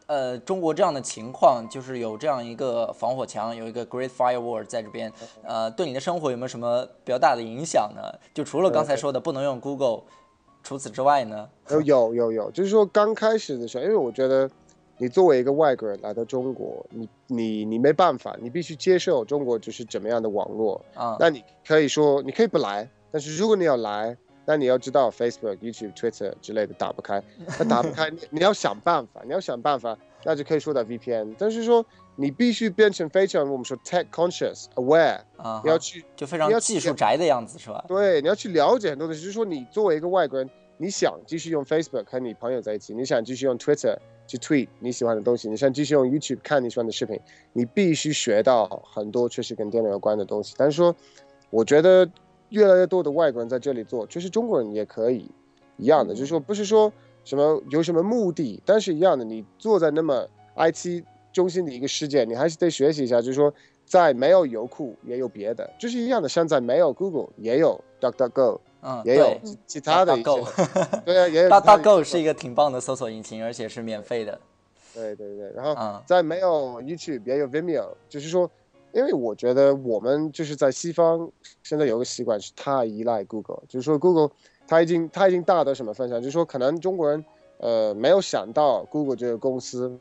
[0.05, 5.11] 呃，中国这样的情况就是有这样一个防火墙，有一个 Great Firewall 在这边，
[5.43, 8.01] 呃，对你的生活有没有什么比较大的影响呢？
[8.33, 10.03] 就除了刚才说的不能用 Google，
[10.65, 11.47] 除此之外呢？
[11.71, 14.49] 有有有有，就是说刚开始的时候，因为我觉得。
[14.97, 21.17] 你作为一个外国人来到中国，你你你没办法，你必须接受中国就是怎么样的网络啊。
[21.19, 27.21] 那你可以说你可以不来，但是如果你要来，那你要知道 Facebook、YouTube、Twitter 之类的打不开，
[27.59, 31.35] 那打不开， 你你要想办法，你要想办法，那就可以说到 VPN。
[31.37, 37.83] 但是说你必须变成非常我们说 tech conscious aware 啊，你要去就非常技术宅的样子是吧？
[37.87, 39.21] 对，你要去了解很多东西。
[39.21, 43.97] 就是说你作为一个外国人，你想继续用 Facebook 和你朋友在一起，你想继续用 Twitter。
[44.27, 47.19] 去 tweet 你喜欢的东西，你想继续用 YouTube 看你喜欢的视频，
[47.53, 50.55] 你必须学到很多确实跟电脑有关的东西。
[50.57, 50.95] 但是说，
[51.51, 52.09] 我觉得
[52.49, 55.29] 越来越多的外国人在这里做，就是中国人也可以
[55.77, 56.91] 一样的，就是说不是说
[57.23, 61.03] 什么有什么目的，但是一样的，你坐在那么 IT
[61.35, 63.53] 中心的一个世界，你还是得学习一下，就是说
[63.85, 68.59] 在没有油库也有别的，就是一样的，像在没有 Google 也有 DuckDuckGo。
[68.87, 70.15] 嗯， 也有其他的，
[71.03, 71.49] 对啊，也有。
[71.49, 74.39] 大大 Go 是一个挺棒的搜索引擎，而且是免费的。
[74.93, 78.49] 对对对，然后在没有 YouTube 也有 Vimeo，就是说，
[78.93, 81.29] 因为我觉得我们就是在西方
[81.63, 84.29] 现在有个习惯是太依赖 Google，就是说 Google
[84.67, 87.25] 它已经它已经大到什么份上，就是说可能中国人
[87.57, 89.97] 呃没有想到 Google 这个公司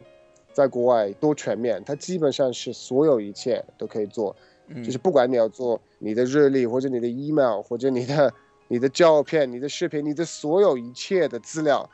[0.54, 4.34] 在国外多全面，它基本上是所有一切都可以做，
[4.82, 8.32] 就是不管你要做你的日历或者你的 email 或者你的。
[8.66, 11.88] 你的照片、你的视频、你的所有一切的资料，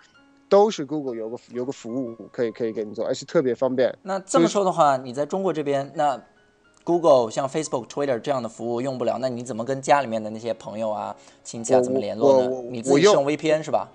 [0.49, 3.93] 都是 Google 有个有个服务可以可以给你做，而且特别方便。
[4.05, 6.23] 那这么说的话，你在中国这边，那
[6.85, 12.63] Google 像 Facebook、Twitter 这样的服务用不了，那你怎么跟家里面的那些朋友啊、亲戚啊怎么联络呢？
[12.71, 13.91] 你自己用 VPN 是吧？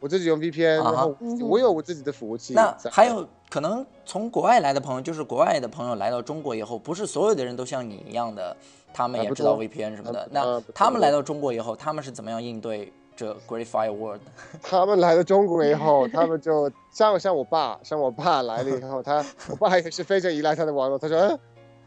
[0.00, 1.16] 我自己用 VPN，然后
[1.48, 2.54] 我有我自己的服务器。
[2.54, 8.56] 那还有可能从国外来的朋友，就是国外的朋友来到中国以后，不是所有的人都像你一样的。
[8.92, 14.18] 他们也知道 VPN 什么的，那他们来到中国以后，他们是怎么样应对这 Great Firewall？
[14.62, 20.98] 他们来到中国以后，他们就像像我爸，像我爸来了以后，他 我爸也是非常依赖他的网络。
[20.98, 21.38] 他说：“嗯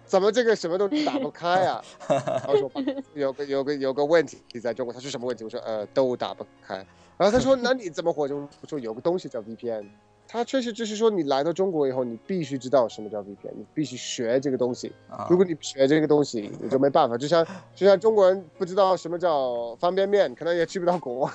[0.06, 1.84] 怎么这个什么都打不开啊？
[2.08, 2.72] 他说
[3.14, 5.44] 有个有个有个问题在中国，他说什么问题？
[5.44, 6.76] 我说呃都打不开。
[7.16, 8.36] 然后他说那你怎么活着？
[8.36, 9.86] 我说有个东西叫 VPN。
[10.32, 14.92] 他确实就是说，你来到中国以后，你必须知道什么叫 VPN，你必须学这个东西。
[15.28, 17.18] 如果你不学这个东西，你就没办法。
[17.18, 21.32] 就像就像中国人不知道什么叫方便面，可能也去不到国外。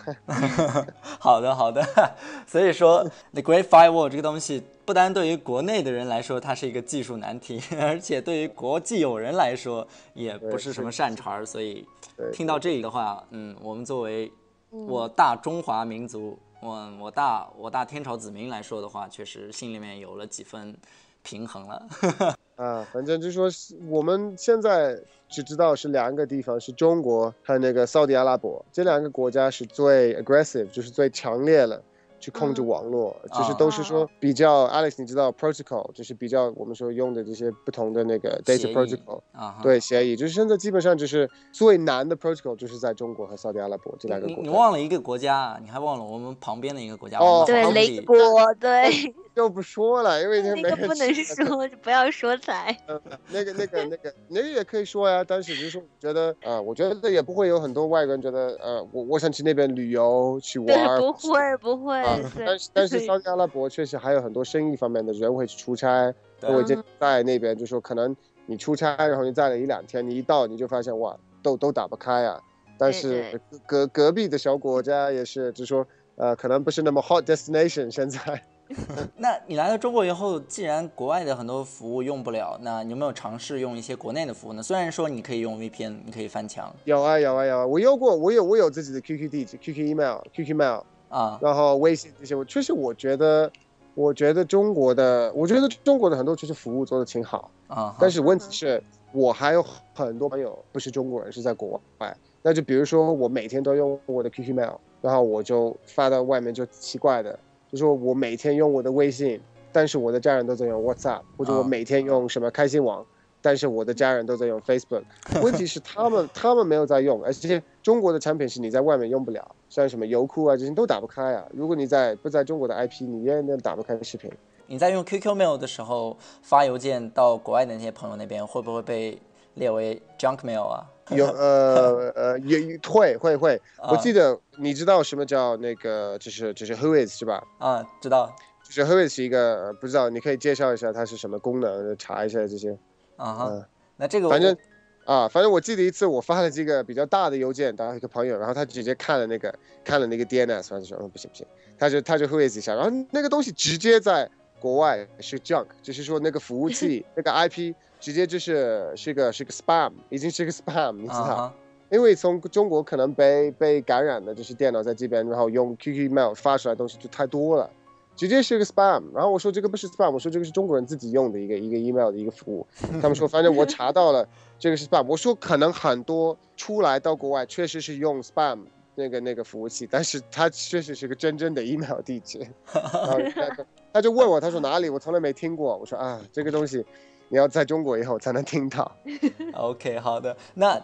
[1.19, 1.85] 好 的好的，
[2.47, 3.03] 所以说
[3.33, 11.45] The Great Firewall 这个东西，不单对于国内的人来说，它是一个技术难题，而且对于国际友人来说，也不是什么善茬儿。
[11.45, 11.85] 所以
[12.33, 14.31] 听到这里的话，嗯，我们作为
[14.71, 16.39] 我大中华民族。
[16.65, 20.75] 我我大我大天朝子民来说的话，确实心里面有了几分
[21.23, 21.87] 平衡了。
[22.57, 23.51] 啊，反正就说
[23.89, 24.99] 我们现在
[25.29, 31.83] 只知道是两个地方，是中国和那个沙特阿拉伯这两个国家是最 aggressive，就是最强烈了。
[32.25, 44.41] 去控制网络，就是都是说比较，Alex，你知道 protocol，就是比较我们说用的这些不同的那个 data protocol，啊对协议，就是现在基本上就是最难的 protocol，就是在中国和沙特阿拉伯这两个国家。
[44.41, 48.17] 你你忘了一个国家，你还忘了我们旁边的一个国家哦，对，雷国，
[48.59, 48.89] 对。
[49.35, 52.71] 就不说了，因为那个不能说，就不要说才。
[52.87, 53.01] 嗯，
[53.33, 55.25] 那个、那个、那个，那个也可以说呀。
[55.27, 61.01] 但是就是说，觉得啊，我觉得也不会有很多外国人觉得，呃，我我想去那边旅游去玩。
[61.01, 62.01] 不会不会。
[62.39, 68.15] 但是但是，沙特阿拉伯确实还有很多生意方面的人会去出差，会就在那边，就说可能
[68.47, 72.41] 你出差，然后你在了一两天，你一到你就发现哇，都都打不开啊。
[72.77, 78.43] 但是隔隔壁的小国家也是，就说呃，可能不是那么 hot destination 现在。
[79.17, 84.63] 那你来到中国以后，既然国外的很多服务用不了，那你有没有尝试用一些国内的服务呢？
[84.63, 86.75] 虽然说你可以用 VPN，你可以翻墙。
[86.85, 90.83] 有啊有啊有啊，我用过，我有我有自己的 QQ 地址、QQ email、QQ mail
[91.15, 92.35] 啊，然后微信这些。
[92.35, 93.51] 我确实我觉得，
[93.95, 97.95] 我觉得中国的，我觉得中国的很多其实服务做的挺好啊。
[98.01, 102.17] 但是问题是，我还有很多朋友不是中国人，是在国外。
[102.43, 107.39] 那就比如说，我每天都用我的 QQ mail，然后我就发到外面就奇怪的。
[107.71, 109.41] 就说我每天用我的微信，
[109.73, 113.07] 但是我的家人都在用 WhatsApp，或者我每天用什么开心网，
[113.41, 115.05] 但是我的家人都在用 Facebook。
[115.43, 121.47] 问题是他们他们没有在用，而且中国的产品是你在外面用不了，像什么优酷啊这些都打不开啊。
[121.53, 124.33] 如果你在不在中国的 IP，你永远打不开视频。
[124.67, 129.19] 你在用 QQ Mail 的时候发邮件到国外的那些朋友那边，会不会被
[129.57, 130.91] 列为 Junk Mail 啊？
[131.11, 137.45] 有 呃呃也会会会，我记得你知道什么叫那个就是就是 Who is 是吧？
[137.59, 142.79] 啊，知道，就是 Who is 是一个不知道，你可以介绍一下它是什么功能，查一下这些。
[143.17, 143.69] 啊哈，
[143.99, 144.57] 那这个反正
[145.05, 151.47] 啊，反正我记得一次我发了这个比较大的邮件到一个朋友，然后他直接看了那个看了那个 DNS，反正说嗯不行不行，
[151.79, 154.29] 他就他就 is 一下，然后那个东西直接在
[154.61, 157.75] 国外是 Junk，就是说那个服务器 那个 IP。
[158.01, 161.51] 直接就是是个是个 spam，已经是个 spam，你知道？
[161.91, 167.71] 因为从中国可能被被感染的就是电脑在这边，然后用 QQ mail 发出来东西就太多了，
[168.17, 169.03] 直接是个 spam。
[169.15, 172.67] 然后我说这个不是 spam，我说这个是中国人自己用的一个一个 email 的一个服务。
[173.01, 174.27] 他们说反正我查到了
[174.59, 175.05] 这个是 spam。
[175.07, 178.61] 我说可能很多出来到国外确实是用 spam
[178.95, 182.39] 那个那个服务器，但是它确实是个真正的 email 地址。
[182.73, 184.89] 然后他就问我，他说哪里？
[184.89, 185.77] 我从来没听过。
[185.77, 186.85] 我说啊，这个东西。
[187.31, 188.93] 你要在中国以后才能听到。
[189.57, 190.37] OK，好的。
[190.53, 190.81] 那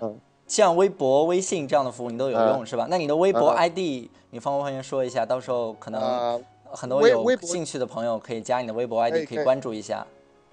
[0.47, 2.87] 像微博、微信这样的服务你都有用是吧？
[2.89, 5.25] 那你的微博 ID，你方不方便说一下？
[5.25, 10.07] 到时候可能很多有兴趣的朋友可以加你的微博 ID，可以关注一下。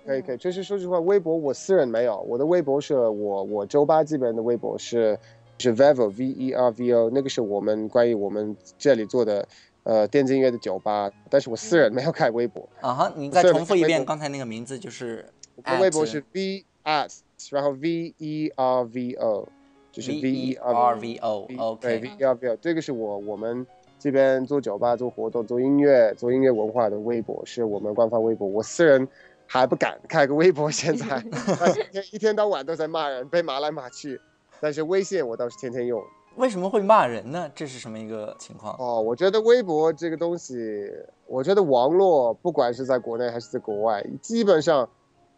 [0.06, 5.18] 可以可以，就是说实话，微博我私人没有，我的微博是我我周八基本的微博是
[5.58, 9.48] 是 Vevo V E R V O，那个是我们关于我们这里做的
[9.84, 12.68] 呃电子音乐的酒吧，但是我私人没有开微博。
[12.80, 15.26] 啊哈，你再重复一遍刚才那个名字就是。
[15.58, 17.12] 我的微博是 v at，
[17.50, 19.50] 然后 v e r v o，
[19.92, 23.66] 就是 v e r v o，对 v e r v o，这个是我我们
[24.00, 28.48] 这边做酒吧、做活动、做音乐、做音乐文化的微博，是我们官方微博。
[28.48, 29.08] 我私人
[29.46, 31.18] 还不敢开个微博，现在
[31.72, 34.20] 一天一天到晚都在骂人，被骂来骂去。
[34.60, 36.04] 但是微信我倒是天天用。
[36.36, 37.52] 为什么会骂人呢？
[37.56, 38.76] 这是什么一个情况？
[38.80, 40.92] 哦，我觉得微博这个东西，
[41.26, 44.88] 我觉得网络不管是在国内还是在国外，基本上。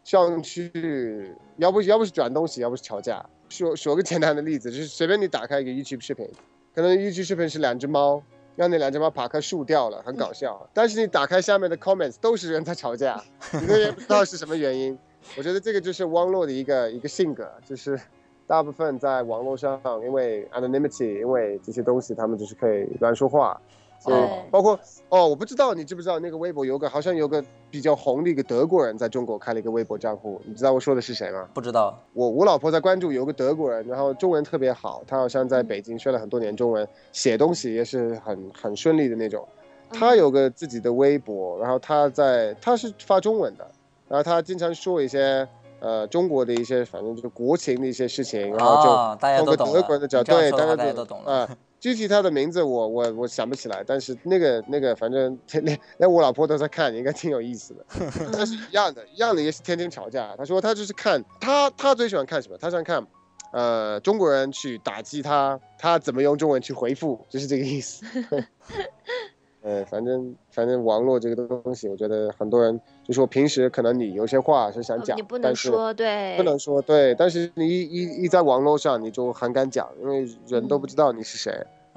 [0.02, 3.22] 上去，要不要不是转东西，要不是吵架。
[3.50, 6.26] 说说个简单的例子，就是随便你打开一个 YouTube 视频，
[6.74, 8.20] 可能 YouTube 视频是两只猫，
[8.56, 10.68] 让那两只猫爬棵树掉了，很搞笑。
[10.74, 14.98] 但是你打开下面的 comments 都是人在吵架， 你也不知道是什么原因。
[15.36, 17.98] 我觉得这个就是网络的一个一个性格，就是
[18.46, 23.60] 大部分在网络上，因为 anonymity，因为这些东西他们就是可以乱说话。
[24.00, 24.80] 所以哦包括
[25.10, 31.46] 哦，我不知道你知不知道那个微博有个好像有个比较红的一个德国人在中国开了一个微博账户，你知道我说的是谁吗？
[31.52, 31.96] 不知道。
[32.14, 39.46] 我我老婆在关注有个德国人，然后中文特别好，他好像在北京学了很多年中文，写东西也是很很顺利的那种。
[39.92, 43.70] 他有个自己的微博，然后他在他是发中文的，
[44.08, 45.46] 然后他经常说一些
[45.80, 49.80] 呃中国的一些反正就是国情的一些事情，然后就啊，大家通过都懂了。
[49.80, 51.32] 德国人的角对，大家都懂了。
[51.32, 51.56] 啊。
[51.80, 57.86] 具体他的名字我我我想不起来，但是那个那个反正 连连我老婆都在看，应该挺有意思的。
[58.32, 60.34] 但是一样的，一样的也是天天吵架。
[60.36, 62.58] 他说他就是看他他最喜欢看什么？
[62.58, 63.04] 他想看，
[63.52, 68.04] 呃，中国人去打击他，他怎么用中文去回复，就是这个意思。
[69.62, 81.52] 呃，反正反正网络这个东西，我觉得很多人就说平时可能你有些话是想讲，哦你不能但是说，对，不能说对，但是你一一一在网络上你就很敢讲，因为人都不知道你是谁，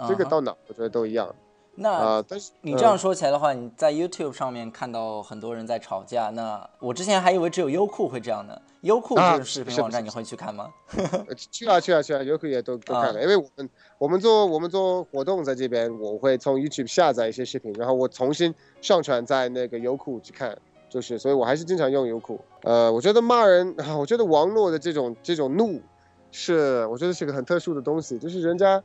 [0.07, 1.33] 这个到哪我觉得都一样
[1.75, 8.55] 那啊、但是你这样嗯说起来的话，你在 YouTube 上面看到很多人在吵架，那我之前还以为只有优酷会这样呢。
[8.81, 10.69] 优酷啊这种视频网站，是你会去看吗？
[10.95, 20.55] 呃去啊去啊去啊，优酷也都都看了，因为我们我们做我们做活动在这边，我会从 YouTube 下载一些视频，然后我重新上传在那个优酷去看，
[20.89, 22.39] 就是所以我还是经常用优酷。
[22.63, 25.81] 呃，我觉得骂人，啊我觉得网络的这种这种怒，
[26.29, 28.83] 是我觉得是个很特殊的东西，就是人家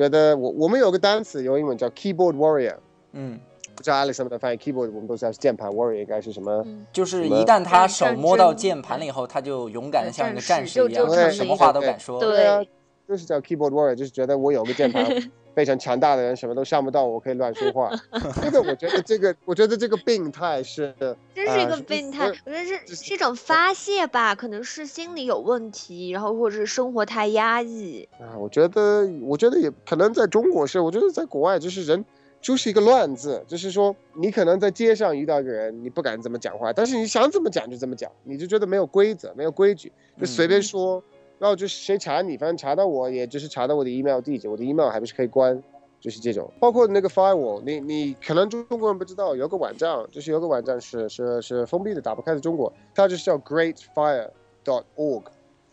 [0.00, 2.74] 觉得我我们有个单词用英文叫 keyboard warrior，
[3.12, 3.38] 嗯，
[3.74, 6.62] 不知道 Alex 能不能翻译 keyboard，我们都知道是键盘，warrior 应该是什么？
[6.64, 12.18] 嗯就是一旦他手摸到键盘了以后，他就勇敢的像一个战战士一样什么话都敢说。
[12.18, 12.64] 对啊，
[13.06, 15.04] 就是叫 keyboard warrior，就是觉得我有个键盘
[15.60, 17.90] 非常强大的人，什么都伤不到，我可以乱说话。
[18.40, 20.94] 这个我觉得这个，我觉得这个病态是，
[21.34, 28.08] 这是一个病态，我觉得是是是一种发泄吧，可能是心理有问题，然后或者是生活太压抑。
[28.18, 32.02] 啊，我觉得，我觉得也可能在中国是，我觉得在国外就是人
[32.40, 41.04] 就是一个乱字，就是说你可能在街上遇到一个人，你不敢怎么讲话，但是你想怎么讲就怎么讲，你就觉得没有规则，没有规矩，就随便说，
[41.40, 45.60] 然后就是谁查你，反正查到我，也就是查到我的 email 地址，我的 email 还不是可以关。
[45.98, 54.30] 就是这种，包括那个 firewall，你你可能中中国人不知道，有个网站，就是有个网站是是是封闭的，打不开的中国，它就是叫 greatfire
[54.64, 55.24] .dot org，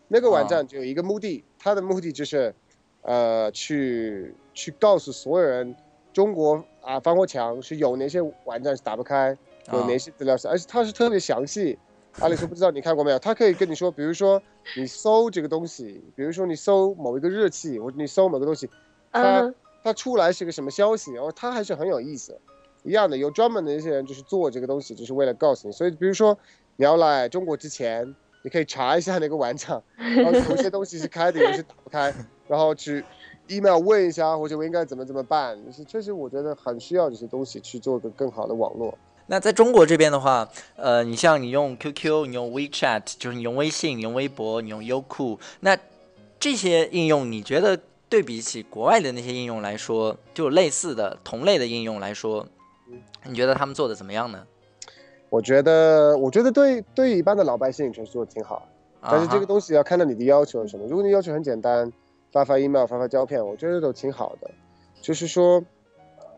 [0.06, 2.54] 那个网站就有一个目的，它的目的就是，
[3.00, 5.74] 呃，去去告诉所有人，
[6.12, 9.34] 中国啊防火墙是有哪些网站是打不开，
[9.72, 11.78] 有哪些资料是，而且它是特别详细。
[12.20, 13.18] 阿里说不知道你看过没有？
[13.18, 14.42] 他可以跟你说，比如说
[14.76, 18.68] 你搜这个东西，比如说你搜某一个热气，或者你搜某个东西，
[19.12, 19.54] 它嗯，
[19.84, 22.36] 它出来是个什么消息，然后它还是很有意思。
[22.84, 25.72] 一样的，有专门的一些人就是做这个东西，就是为了告诉你。
[25.72, 26.36] 所以，比如说
[26.76, 32.14] 你要来中国之前，你可以查一下那个网站，然后有些东西是开的，有些打不开，
[32.46, 33.04] 然后去
[33.48, 35.56] email 问一下，或者我应该怎么怎么办。
[35.64, 38.96] 就是确实，我觉得很需要这些东西去做个更好的网络。
[39.30, 45.76] 那在中国这边的话，呃，你像你用 QQ，你用 WeChat，就是你用微信，你用微博，你用优酷，那
[46.40, 52.46] 这些应用，你觉得对比起国外的那些应用来说，就类似的同类的应用来说，
[53.24, 54.46] 你觉得他们做的怎么样呢？
[55.28, 58.66] 我觉得，我觉得对对一般的老百姓确实做的挺好。
[59.02, 60.86] 但是这个东西要看到你的要求是什么。
[60.86, 61.92] 如果你要求很简单，
[62.32, 64.50] 发发 email、发发胶片，我觉得都挺好的。
[65.02, 65.62] 就是说，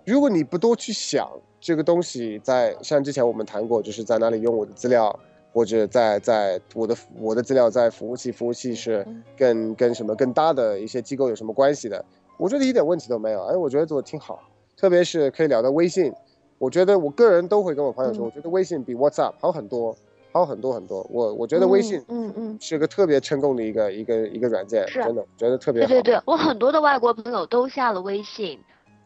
[0.04, 1.30] 如果你不多去想
[1.60, 5.14] 这个东西在，像之前我们谈过，就是在哪里用我的资料，
[5.52, 9.06] 或者在在我的我的资料在服务器，服务器是
[9.36, 12.04] 跟跟什么更大的一些机构有什么关系的，
[12.38, 13.44] 我觉得一点问题都没有。
[13.44, 14.42] 哎，我觉得做的挺好，
[14.76, 16.12] 特别是可以聊到微信，
[16.58, 19.96] 我觉得我个人都会跟我朋友说，嗯我觉得微信比 WhatsApp 好很多。
[20.32, 25.88] 好很多很多，我我觉得微信嗯嗯，是个特别成功的一个一个一个软件，真的觉得特别好。
[25.88, 28.56] 对对对，我很多的外国朋友都下了微信，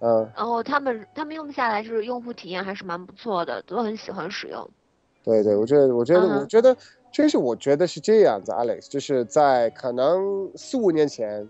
[0.05, 4.69] 嗯，然后他们他们用下来就是用户体验还是蛮不错的，都很喜欢使用。
[5.23, 6.77] 对对，我觉得我觉得嗯我觉得
[7.11, 11.49] 确实我觉得是这样子，Alex，就是在可能四五年前，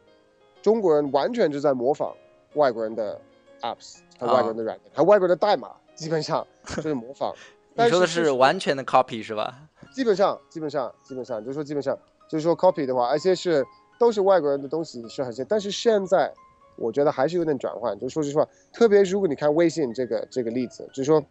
[0.63, 2.15] 中国人完全就在模仿
[2.55, 3.21] 外国人的
[3.63, 6.47] apps 和外国人的软件，和外国人的代码，基本上
[6.77, 7.35] 就是模仿。
[7.77, 9.53] 你说的是完全的 copy 是吧？
[9.93, 11.99] 基本上，基本上，基本上，就是说基本上，
[12.29, 13.67] 就是说 copy 的话，而且是
[13.99, 16.33] 都是外国人的东西是很像，但是现在
[16.77, 17.99] 我觉得还是有点转换。
[17.99, 21.25] 就说实话，特别如果你看微信这个这个例子，就是说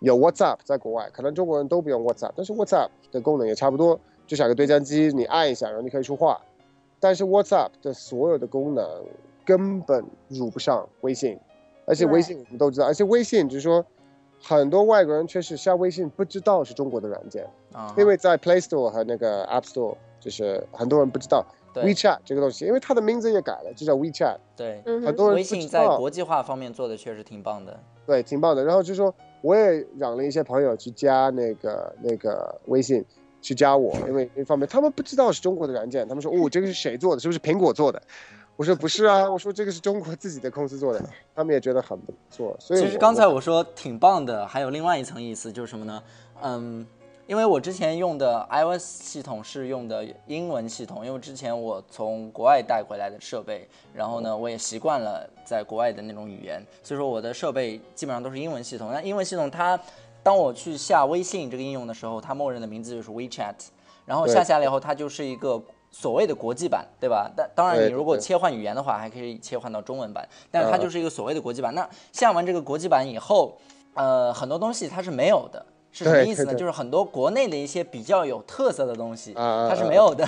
[0.00, 6.40] 有 WhatsApp 在国外，可能中国人都不用 WhatsApp，但是 WhatsApp 的功能也差不多，就像个对讲机，你按一下，然后你可以说话。
[7.00, 8.86] 但是 WhatsApp 的所有的功能
[9.44, 11.38] 根本入不上微信，
[11.86, 13.84] 而且微信我们都知道，而且微信就是说。
[14.44, 24.36] 很多外国人确实下微信不知道是中国的软件，啊，因为在 Play Store 和那个 App Store，就是很多人不知道，对 WeChat 这个东西，因为它的名字也改了，就叫 WeChat。
[24.56, 27.78] 对，很多人微信在国际化方面做的确实挺棒的。
[28.06, 28.64] 对，挺棒的。
[28.64, 33.04] 然后就说我也让了一些朋友去加那个那个微信，
[33.40, 37.20] 去加我，因为一方面他们不知道是中国的软件，他们说哦这个是谁做的？
[37.20, 38.02] 是不是苹果做的？
[38.56, 41.02] 我说不是啊，我说这个是中国自己的公司做的，
[41.34, 42.54] 他们也觉得很不错。
[42.60, 46.02] 所以其实刚才我说挺棒的，还有另外一层意思就是什么呢？
[46.42, 46.86] 嗯，
[47.26, 58.90] 因为我之前用的 iOS 系统是用的英文系统，因为之前我从国外带回来的设备，然后呢，我也习惯了在国外的那种语言，所以说我的设备基本上都是英文系统。
[58.92, 59.78] 那英文系统它，
[60.22, 63.54] 当我去下微信这个应用的时候，它默认的名字就是 WeChat，
[64.04, 65.62] 然后下下来以后，它就是一个。
[65.94, 67.30] 所谓的国际版，对吧？
[67.36, 71.74] 但当然，你如果切换语言的话，还可以切换到中文版，但是它嗯就是一个所谓的国际版。
[71.74, 73.58] 那下完这个国际版以后，
[73.92, 76.54] 呃，很多东西它是没有的，是什么意思呢？
[76.54, 80.26] 就是很多国内的一些比较有特色的东西，它是啊没有的。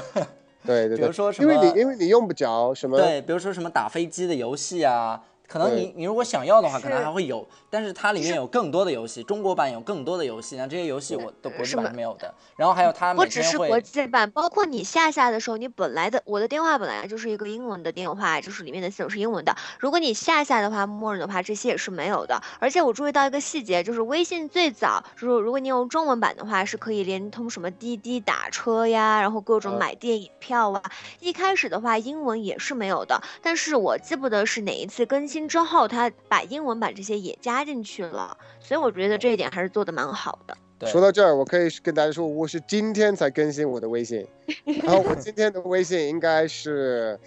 [0.65, 12.35] 对对对， 比如说什么因为你因为你用不着什么，对，比如说什么打飞机的游戏啊，可能你你如果想要的话，可能还会有，但是它里面有更多的游戏，中国版有更多的游戏，那这些游戏我的国际版是没有的。
[12.57, 19.55] 然后还有它不只是国际版，包括你下下的时候，你本来的我的电话本来就是一个英文的电话，就是里面的系统是英文的。
[19.79, 22.41] 如果你下下的话，默认的话，这些也是没有的。
[22.59, 30.83] 而且我注意到一个细节，就是微信最早就是如果你用中文版的话，是可以连通什么滴滴打车呀，然后各种嗯买电影票啊。
[31.21, 40.57] 一开始的话，英文也是没有的，但是我记不得是哪一次更新之后，他把英文版这些也加进去了，所以我觉得这一点还是做的蛮好的。
[40.79, 40.89] 对。
[40.89, 44.25] 说到这儿，我可以跟大家说，我是今天才更新我的微信，
[44.85, 47.19] 然后我今天的微信应该是，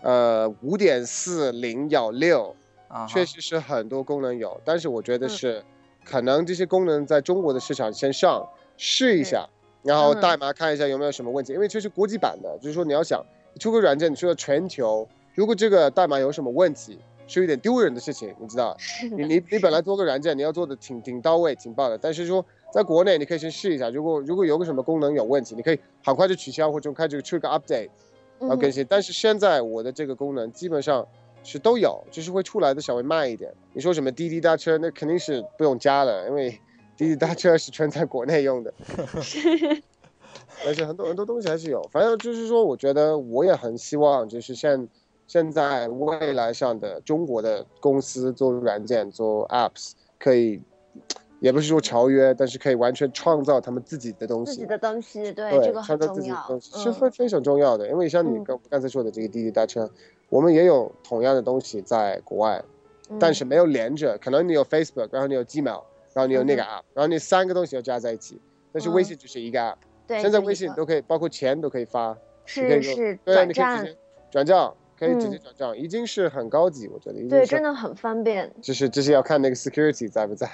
[0.00, 2.56] 呃，五点四零幺六，
[3.08, 5.28] 确实是很多功能有，但是我觉得嗯。
[5.28, 5.64] 是，
[6.04, 8.44] 可能这些功能在中国的市场先上
[8.76, 9.48] 试一下，
[9.84, 10.20] 然后嗯。
[10.20, 13.24] 代码看一下有没有什么问题，因为这是国际版的，就是说你要想
[13.60, 16.98] 出个软件，你出到全球，如果这个代码有什么问题，
[17.32, 18.76] 是有点丢人的事情，你知道。
[19.16, 21.96] 你你你本来做个软件，你要做的挺挺到位，挺棒的。
[21.98, 27.88] 但是说在国内，你可以先试一下，如果如果有个什么功能有问题，你可以很快就取消或者开始出一个 update，
[28.38, 28.86] 然后更嗯新。
[28.88, 31.06] 但是现在我的这个功能基本上
[31.42, 33.52] 是都有，就是会出来的稍微慢一点。
[33.72, 36.50] 你说什么滴滴打车，那肯定是不用加了，因为
[36.96, 38.72] 滴滴打车是全在国内用的。
[40.64, 44.88] 但是很多很多东西还是有，反正就是说，我觉得我也很希望，就是现
[45.32, 50.60] 现在未来上的中国的公司做软件做 apps 可以，
[51.40, 54.66] 也不是说超越，但是可以完全创造他们自己的东西自己。
[54.66, 55.80] 的东西，对对，这个
[56.20, 56.78] 己的东西。
[56.78, 59.90] 是嗯非非常重要的，因为像你嗯刚刚才说的这个滴滴打车，
[60.28, 62.62] 我们也有同样的东西在国外，
[63.18, 64.18] 但嗯是没有连着。
[64.18, 68.38] 可能你有 Facebook，然后你有 Gmail，然后你有那个嗯 app，然后你三个东西要加在一起。
[68.70, 69.76] 但是微嗯信就是一个 app，
[70.06, 72.14] 对现在微信都可以，包括钱都可以发，
[72.54, 73.46] 你可以说是是对啊，
[74.30, 80.48] 转账，你可以直接转账，已经是很高级，我觉得对，真的很方便，就是就是要看那个 security 在不在。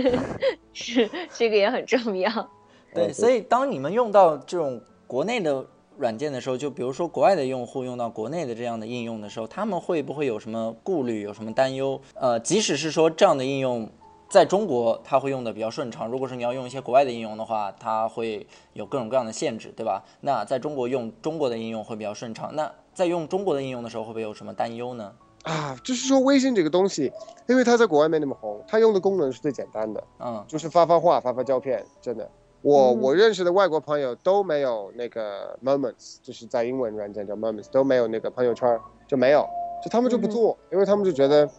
[0.72, 2.30] 是这个也很重要。
[2.94, 5.62] 对，所以当你们用到这种国内的
[5.98, 12.00] 软件的时候，就比如说国外的用户用到国内的这样的应用的时候，他们会不会有什么顾虑，有什么担忧？
[12.14, 13.86] 呃，即使是说这样的应用
[14.30, 20.02] 在中国它会用的比较顺畅，如果是你要用一些国外的应用的话，它会有各种各样的限制，对吧？
[20.22, 25.12] 那在中国用中国的应用会比较顺畅，那在用中国的应用的时候，会不会有什么担忧呢？
[25.42, 27.12] 啊，就是说微信这个东西，
[27.46, 32.26] 因为它在国外没那么红，它用的功能是最简单的，嗯，就是发发话、发发照片，真的。
[32.62, 39.46] 我、嗯我认识的外国朋友都没有那个 Moments，就是在英文软件叫 Moments，都没有那个朋友圈，就没有，
[39.84, 41.50] 就他们就不做，因为他们就觉得，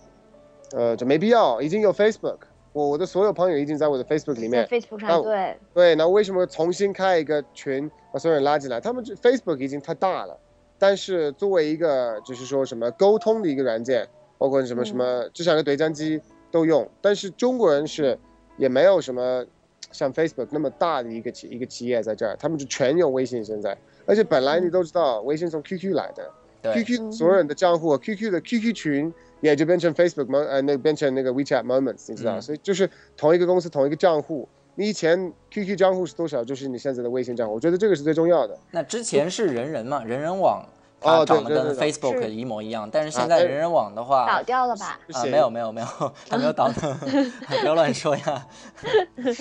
[0.71, 2.39] 呃，就没必要，已经有 Facebook，
[2.73, 8.81] 我我的所有朋友已经在我的 Facebook 里面，Facebook 上，对，对，那为什么重新开一个群把所有人拉进来？
[8.81, 10.35] 他们就 Facebook 已经太大了，
[10.77, 14.07] 但是作为一个就是说什么沟通的一个软件，
[14.37, 16.21] 包括什么什么，就像一个对讲机
[16.51, 16.89] 都用。
[17.01, 18.17] 但是中国人是
[18.57, 19.45] 也没有什么
[19.91, 23.77] 像 Facebook 那么大的一个企一个企业在这儿，他们就全用微信现在。
[24.05, 26.31] 而且本来你都知道，微信从 QQ 来的
[26.73, 34.47] ，，QQ 所有人的账户，QQ 的 QQ 群也就变成 Facebook mo 呃那变成那个 WeChat Moments，你知道，嗯所以就是同一个公司同一个账户。
[34.75, 38.57] 你以前 QQ 账户是多少，就是你现在的微信账户，我觉得这个是最重要的。
[38.71, 40.65] 那之前是人人嘛，人人网。
[41.01, 44.99] 它长得跟 Facebook 一模一样，但是现在人人网的话，倒掉了吧？
[45.13, 45.87] 啊，没有没有没有，
[46.27, 46.99] 还没有倒呢，
[47.61, 48.47] 不要乱说呀。
[49.21, 49.31] 哎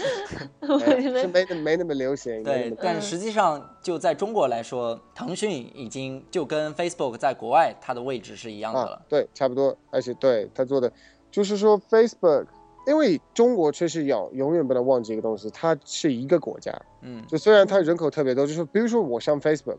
[1.01, 2.43] 是没那没那么流行。
[2.43, 10.93] 对但实际上就在中国来说，腾讯已经就跟 Facebook 在国外它的位置是一样的啊了。，对，差不多，而且对它做的，
[11.31, 12.45] 就是说 Facebook，
[12.87, 16.73] 因为中国确实要，永远不能忘记一个东西，它是一个国家。
[17.03, 19.79] 嗯，就虽然它人口特别多，就是比如说我上 Facebook，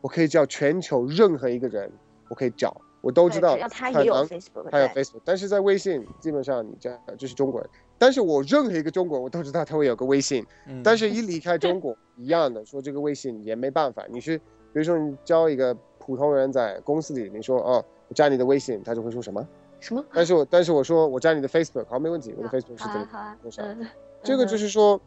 [0.00, 1.90] 我可以叫全球任何一个人，
[2.28, 14.42] 我可以找，我都知道他也有 Facebook，他有 Facebook，但是在微信基本上你这就是中国人，但是我任何一个中国人我都知道他会有个微信，嗯但是一离开中国一样的说这个微信也没办法，你是比
[14.74, 19.46] 如说你交一个普通人在公司里，你说哦我加你的微信，他就会说什么？
[19.84, 20.02] 什么？
[20.14, 23.62] 但是我但是我说我加你的 Facebook，好没问题，我的 Facebook 是好这里啊好啊，多少？
[23.62, 23.86] 嗯，
[24.22, 24.98] 这个就是说，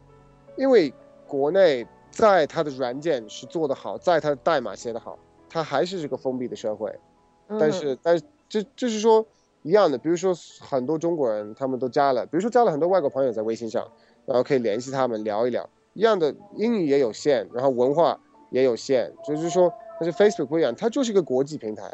[0.56, 0.94] 因为
[1.26, 5.18] 国内在它的软件是做得好，在它的代码写得好，
[5.50, 6.88] 它还是这个封闭的社会。
[7.48, 9.26] 嗯但是，但是这就是说
[9.62, 13.90] 一样的，比如说很多中国人他们都加了，比如说加了很多外国朋友在微信上，
[14.26, 15.68] 然后可以联系他们聊一聊。
[15.94, 18.20] 一样的，英语也有限，然后文化
[18.50, 21.92] 也有限，就是说，但是 Facebook 不一样，它就是一个国际平台。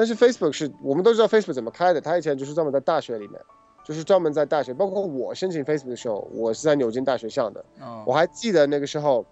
[0.00, 3.38] 但是 Facebook 是我们都知道 Facebook 怎么开的，它以前就是专门在大学里面，
[3.84, 9.22] 就是专门在大学，包括我申请 Facebook 的时候，我是在牛津大学上的，哦我还记得那个时候，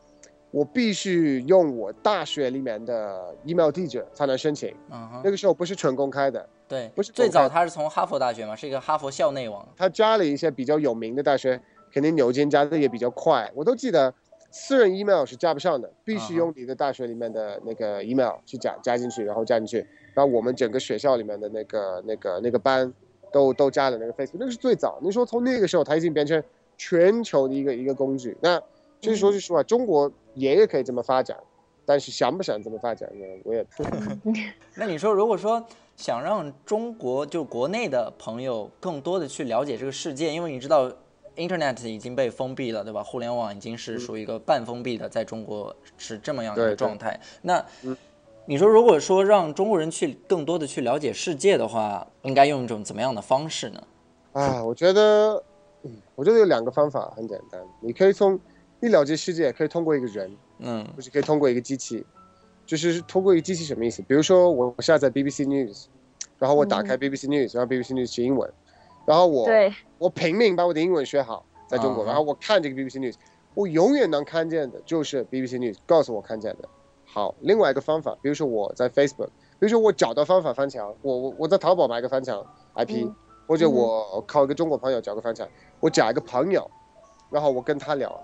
[0.51, 4.75] 我必须用我大学里面的 email 地址才能申请。
[4.91, 9.67] 嗯那个时候不是纯公开的，对，不是最早他是从哈佛大学嘛，是一个哈佛校内网。
[9.75, 11.59] 他加了一些比较有名的大学，
[11.91, 13.51] 肯定牛津加的也比较快。
[13.55, 14.13] 我都记得，
[14.51, 19.87] 私人 email 是加不上的，必须用你的大学里面的那个 email 去加加进去，然后加进去，
[20.19, 22.93] 然后我们整个学校里面的那个那个那个班
[23.31, 24.99] 都都加了那个 Facebook，那个是最早。
[25.01, 26.43] 你说从那个时候，它已经变成
[26.77, 28.37] 全球的一个一个工具。
[28.41, 28.61] 那
[29.01, 31.39] 就是说句实话，中国也也可以这么发展，
[31.87, 33.25] 但是想不想这么发展呢？
[33.45, 33.65] 我也
[34.75, 35.65] 那你说，如果说
[35.95, 40.91] 想让中国就国内的朋友更多的去了解这个世界，因为你知道
[41.37, 43.05] ，Internet 已经被封闭了，对吧？
[43.05, 47.21] 互联网已经是属于一个半封闭的，在中国是这么样一个对对状态。
[47.43, 47.97] 那嗯
[48.51, 53.83] 你说，如果说让中国人去更多的去了解世界的话，应该用一种怎么样的方式呢？
[54.33, 55.35] 啊，我觉得，
[55.83, 58.41] 嗯，我觉得有两个方法很简单，你可以从
[58.81, 62.03] 你了解世界，可以通过一个人，嗯就是可以通过一个机器，
[62.65, 64.01] 就是通过一个机器什么意思？
[64.09, 65.85] 比如说我我下载 BBC News，
[66.39, 68.51] 然后我打开 BBC News，然后 BBC News 是英文，
[69.05, 73.17] 然后我对，我拼命把我的英文学好，在中国，啊然后我看这个 BBC News，
[73.53, 76.67] 我永远能看见的就是 BBC News 告诉我看见的。
[77.11, 79.27] 好，另外一个方法，比如说我在 Facebook，
[79.59, 82.45] 比如说我找到方法翻墙，我我我在淘宝买个翻墙
[82.75, 83.15] IP，、嗯
[83.49, 85.49] 或者我靠一个中国朋友找个翻墙，
[85.81, 86.71] 我找一个朋友，
[87.31, 88.21] 然后我跟他聊，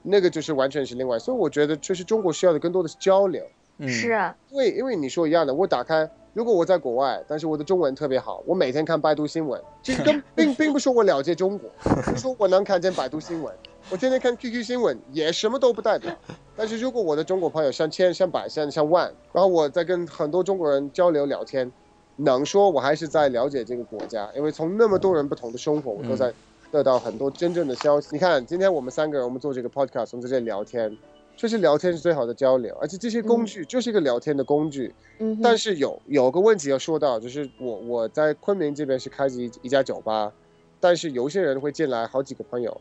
[0.00, 1.18] 那个就是完全是另外。
[1.18, 3.44] 所以我觉得，就是中国需要的更多的是交流。
[3.78, 11.68] 嗯，是，因为因为你说一样的，我打开，如果我在国外，但是我的中文特别好，我每天看百度新闻，这跟 并并不是我了解中国，
[12.04, 13.52] 是说我能看见百度新闻，
[13.90, 16.16] 我天天看 QQ 新闻也什么都不代表。
[16.56, 21.70] 但是如果我的中国朋友上千、上百、上上万，然后我在跟很多中国人交流聊天，
[22.16, 26.32] 能说我还是在了解这个国家，因为从那么多人不同的生活，我都在
[26.70, 28.08] 得到很多真正的消息。
[28.12, 30.96] 你看，今天我们三个人，我们做这个 podcast，我们在这里聊天。
[31.36, 34.94] 就是聊天是最好的交流，而且这些工具就是一个聊天的工具。
[35.20, 40.30] 嗯，但是有有个问题要说到，就是我我在昆明这边是开着一一家酒吧，
[40.78, 42.78] 但是有些人会进来好几个朋友，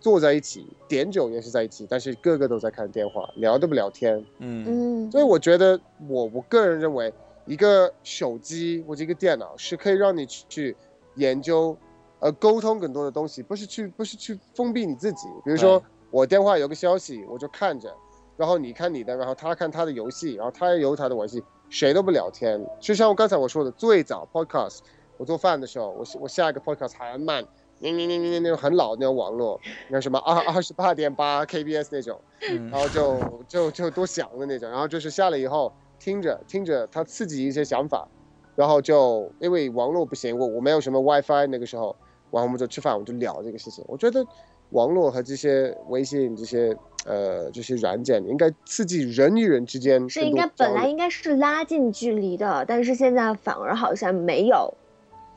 [0.00, 4.24] 坐在一起点酒也是在一起，但是个个都在看电话，聊都不聊天。
[4.38, 4.64] 嗯
[5.06, 5.78] 嗯所以我觉得
[6.08, 7.12] 我我个人认为，
[7.46, 10.76] 一个手机或者一个电脑是可以让你去去
[11.16, 11.76] 研究，
[12.20, 15.26] 呃，沟通更多的东西，不是去不是去封闭你自己。
[15.44, 17.92] 比如说我电话有个消息，我就看着，
[18.36, 22.64] 然后你看你的，然后他看他的游戏，然后他也有他的游戏，谁都不聊天。
[22.80, 24.78] 就像我刚才我说的，最早 podcast，
[25.16, 27.20] 我做饭的时候，我我下一个 podcast 还很
[27.80, 29.60] 慢，你你你你那种很老的那种网络，
[29.90, 32.20] 那什么二二十八点八 kbs 那种。
[32.70, 38.08] 然后就就就多响的那种，然后就是下来以后听着听着，它刺激一些想法，
[38.54, 41.96] 然后就因为网络不行，我我没有什么 WiFi 那个时候，
[42.30, 43.84] 然后我们就吃饭，我们就聊这个事情。
[43.88, 44.24] 我觉得
[44.70, 46.76] 网络和这些微信这些
[47.06, 54.72] 呃这些软件应该刺激人与人之间是应该本来应该是拉近距离的，但是现在反而好像没有，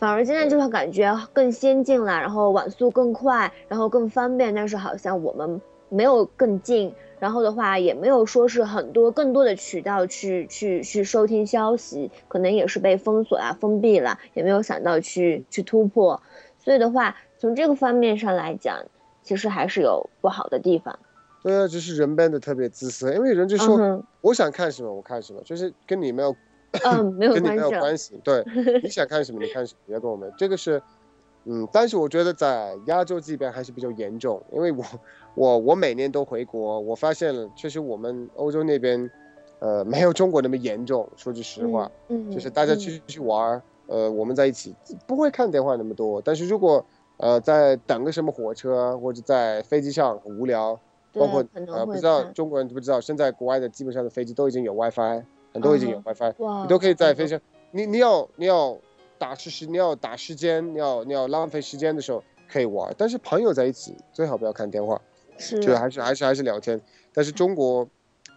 [0.01, 16.19] 反而现在就是感觉更先进了，然后网速更快，然后更方便，但是好像我们没有更近，然后的话也没有说是很多更多的渠道去去去收听消息，可能也是被封锁啊封闭了，也没有想到去去突破，
[16.57, 18.83] 所以的话从这个方面上来讲，
[19.21, 20.97] 其实还是有不好的地方。
[21.43, 26.35] 对啊，就是人变得特别自私，因为人就说、嗯，我想看什么我看什么，就是跟你没有
[26.85, 28.19] 嗯，没有跟你没有关系。
[28.23, 28.43] 对，
[28.81, 30.31] 你想看什么你看什么，别跟我们。
[30.37, 30.81] 这个是，
[31.45, 34.83] 嗯，但是我觉得在亚洲这边还是比较严重，因为我
[35.35, 39.09] 我我每年都回国，我发现了，确实我们欧洲那边，
[39.59, 41.07] 呃，没有中国那么严重。
[41.17, 44.73] 说句实话，嗯，嗯，就是大家出去去玩儿，呃，我们在一起
[45.05, 46.21] 不会看电话那么多。
[46.21, 46.85] 但是如果
[47.17, 50.79] 呃在等个什么火车或者在飞机上很无聊，
[51.13, 55.21] 包括呃，不知道中国人知不知道，现在国外的基本上的飞机都已经有 WiFi，
[55.53, 57.41] 很多已经有嗯 WiFi，、哇你都可以在飞机上，
[57.71, 58.77] 你你要你要
[59.17, 65.01] 打时时，你要打时间，你要你要浪费时间的时候可以玩，但是朋友在一起最好不要看电话，
[65.37, 66.79] 是就还是还是还是聊天。
[67.13, 67.87] 但是中国，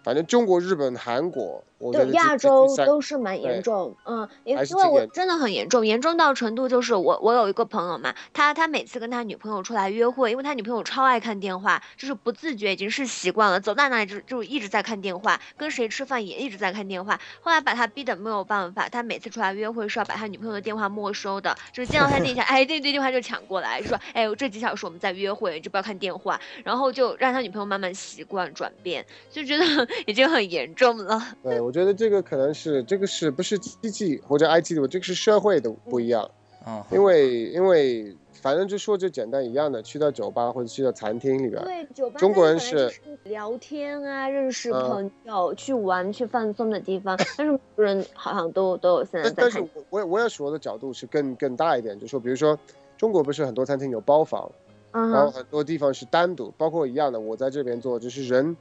[0.03, 1.63] 反正中国、日本、韩国，
[1.93, 29.65] 对亚洲都是蛮严重，嗯，因为因为我真的很严重，严重到程度就是我我有一个朋友嘛，他他每次跟他女朋友出来约会，因为他女朋友超爱看电话，就是不自觉已经是习惯了，走到哪里就就一直在看电话，跟谁吃饭也一直在看电话，后来把他逼得没有办法，他每次出来约会是要把他女朋友的电话没收的，就是见到他那一下， 哎，对对，电话就抢过来，就说，哎，我这几小时我们在约会，就不要看电话，然后就让他女朋友慢慢习惯转变，就觉得
[30.07, 31.21] 已经很严重了。
[31.43, 36.31] 对，我觉得这个可能是这个是不是机器或者 IT 的，这个是社会的不一样。
[36.67, 42.91] 嗯，因为因为反正就说就简单一样的，去到酒吧或者去到餐厅里边，对，酒吧中国人是
[43.25, 49.61] 聊天啊，认识嗯朋友、去玩、去放松的地方，但是每个人好像都都有现在但但是。
[49.61, 52.59] 我我我要说的角度是更更大一点，就说比如说
[52.97, 54.51] 中国不是很多餐厅有包房，
[54.93, 58.57] 嗯，然后很多地方是单独，包括一样的，我在这边做，就是人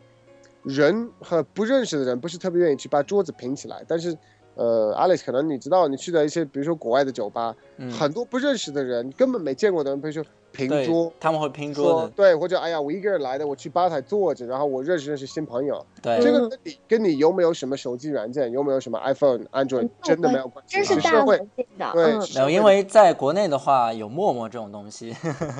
[0.63, 4.17] 人和不认识的人不是特别愿意去把桌子拼起来，但是。
[4.55, 10.23] 呃，Alex，可能你知道，你去的一些，比如说国外的酒吧，嗯很多不认识的人，根本没见过的人，比如说
[10.53, 21.37] 拼对桌，他们会拼桌对，或者哎呀，我一个人来的，我去吧台坐着，然后我认识认识新朋友，对，这个你跟你有没有什么手机软件，有没有什么 iPhone、Android 真的没有关系，真是大会
[21.77, 25.15] 的，对没有，因为在国内的话有陌陌这种东西，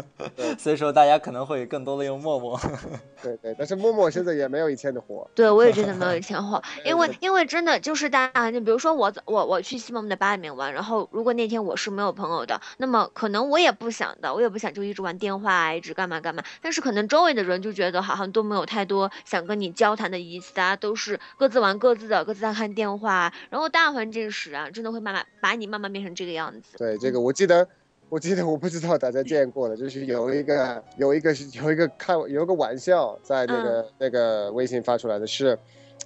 [0.58, 2.60] 所以说大家可能会更多的用陌陌。
[3.24, 26.78] 对对，但是陌陌现在也没有以前的火， 对，我也觉得没有以前火，因为因为真的就是大家，就，比如说我走我我去西蒙的吧里面玩，然后如果那天我是没有朋友的，那么可能我也不想的，我也不想就一直玩电话啊，一直干嘛干嘛，但是可能周围的人就觉得好像都没有太多想跟你交谈的意思，大家都是各自玩各自的，各自在看电话，然后大环境使然，真的会慢慢把你慢慢变成这个样子。
[26.78, 27.68] 对这个我记得。
[28.10, 35.58] 我记得我不知道大家见过的，就是有一个有一个是有一个开有一个玩笑在那个、那个微信发出来的是，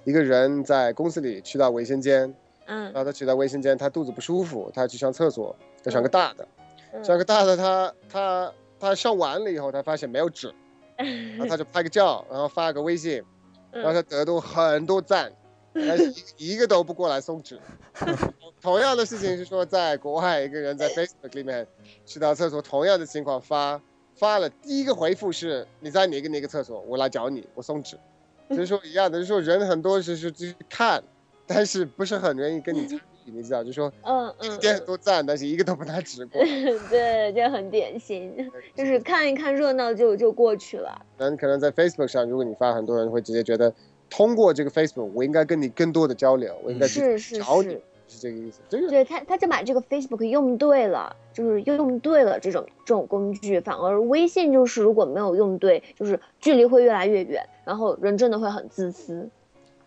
[0.04, 5.54] 一个人在公司里去到卫生间，嗯然后他去到卫生间，他肚子不舒服，他去上厕所，
[5.84, 6.48] 他上个大的，
[6.94, 10.52] 嗯上个大的他他他上完了以后，他发现没有纸，
[10.96, 13.22] 然后他就拍个照，然后发个微信，
[13.70, 15.32] 然后他得到很多赞，
[15.74, 17.58] 但是一一个都不过来送纸。
[18.60, 21.66] 同样的事情是说，在国外一个人在 Facebook 里面
[22.04, 23.80] 去到厕所，同样的情况发
[24.16, 27.96] 发了，第一个回复是你在哪个哪个厕所，我来找你，我送纸。
[28.50, 31.02] 就是说一样的，就是说人很多是是就是看，
[31.46, 33.00] 但是不是很愿意跟你参与，
[33.30, 36.42] 你知道，就说嗯嗯，点很多赞，但是一个都不拿直过。
[36.90, 41.00] 对，就很典型，就是看一看热闹就就过去了。
[41.16, 43.72] 但可能在 Facebook 上，如果你发，很多人会直接觉得，
[44.10, 48.60] 通过这个 Facebook，我应该跟你更多的交流，我应该去找你，是，是这个意思。
[48.68, 59.28] 就是对他他就把这个 Facebook 用对了，就是用对了这种这种工具，反而微信就是如果没有用对，就是距离会越来越远，然后人真的会很自私。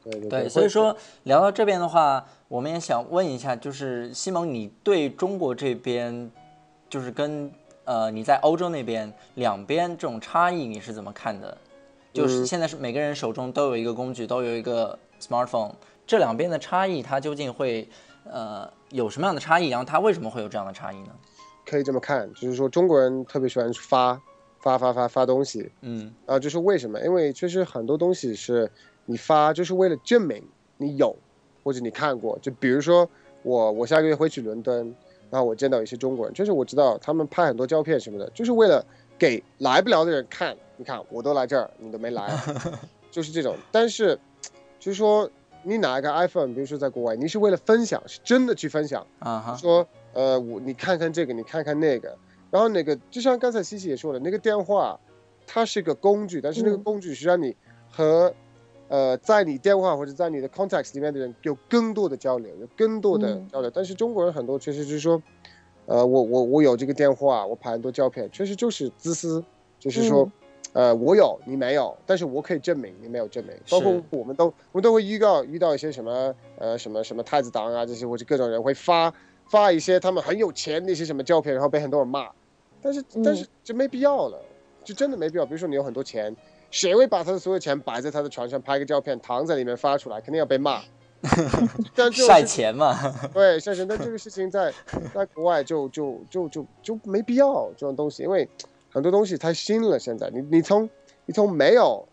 [0.03, 6.31] 对对对，所以说聊到这边的话，我们也想问一下，就是西蒙，你对中国这边，
[6.89, 7.51] 就是跟
[7.85, 11.57] 呃你在欧洲那边两边这种差异你是怎么看的？
[12.13, 15.71] 就是嗯现在是每个人手中都有一个工具，都有一个 smartphone，
[16.05, 17.87] 这两边的差异它究竟会
[18.25, 19.69] 呃有什么样的差异？
[19.69, 21.09] 然后它为什么会有这样的差异呢？
[21.65, 24.19] 可以这么看，就是说中国人特别喜欢发
[24.59, 26.99] 发发发发东西，嗯啊，就是为什么？
[27.01, 28.69] 因为确实很多东西是
[29.05, 30.43] 你发就是为了证明
[30.77, 31.15] 你有，
[31.63, 32.37] 或者你看过。
[32.41, 33.09] 就比如说
[33.43, 34.95] 我我下个月会去伦敦，
[35.29, 38.85] 然后我见到一些中国人，就是我知道他们拍很多照片什么的，就是为了
[39.17, 40.55] 给来不了的人看。
[40.77, 42.35] 你看我都来这儿，你都没来，
[43.11, 43.55] 就是这种。
[43.71, 44.17] 但是
[44.79, 45.29] 就是说
[45.61, 49.05] 你拿一个 iPhone，比如说在国外，你是为了分享，是真的去分享。
[49.19, 52.17] 啊哈，说呃，我你看看这个，你看看那个，
[52.49, 54.99] 然后那个就像刚才西西也说了，那个电话
[55.45, 57.55] 它是个工具，但是那个嗯工具是让你
[57.91, 58.33] 和
[58.91, 63.71] 呃在你电话或者在你的 contacts 里面的人有更多的交流，有更多的嗯交流。
[63.73, 65.23] 但是中国人很多确实就是说，
[65.85, 69.41] 呃，我我我有这个电话，我拍很多照片，确实就是自私，
[69.79, 70.25] 就是说。
[70.25, 70.31] 嗯
[70.73, 73.53] 呃，我有你没有，但是我可以证明你没有证明。
[73.69, 79.13] 包括我们都我们都会遇到遇到一些什么呃什么什么太子党啊这些或者各种人会发
[79.49, 82.29] 发一些他们很有钱的一些什么照片，然后被很多人骂。
[82.81, 84.41] 但是但是就没必要了，
[84.81, 85.45] 就真的没必要。
[85.45, 86.33] 比如说你有很多钱，
[86.71, 90.81] 谁会把他的所有钱摆在他的床上拍个照片躺在里面发出来，肯定要被骂。
[91.93, 92.97] 但这种晒钱嘛，
[93.31, 94.73] 对，晒钱，但这个事情 在
[95.13, 98.49] 在国外就就就就就没必要这种东西，因为
[98.89, 99.99] 很多东西太新了。
[99.99, 100.89] 现在你你从
[101.27, 102.07] 你从没有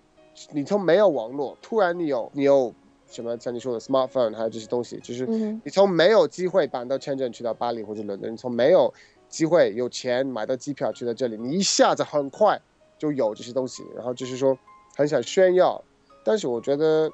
[0.51, 2.75] 你从没有网络，突然你有你有
[3.09, 8.93] 什么像你说的 smartphone，还有这些东西，就是嗯你从没有机会搬到签证去到巴黎或者伦敦，你从没有
[9.31, 12.61] 机会有钱买到机票去到这里，你一下子很快
[12.99, 14.59] 就有这些东西，然后就是说
[14.97, 15.83] 很想炫耀，
[16.25, 17.11] 但是我觉得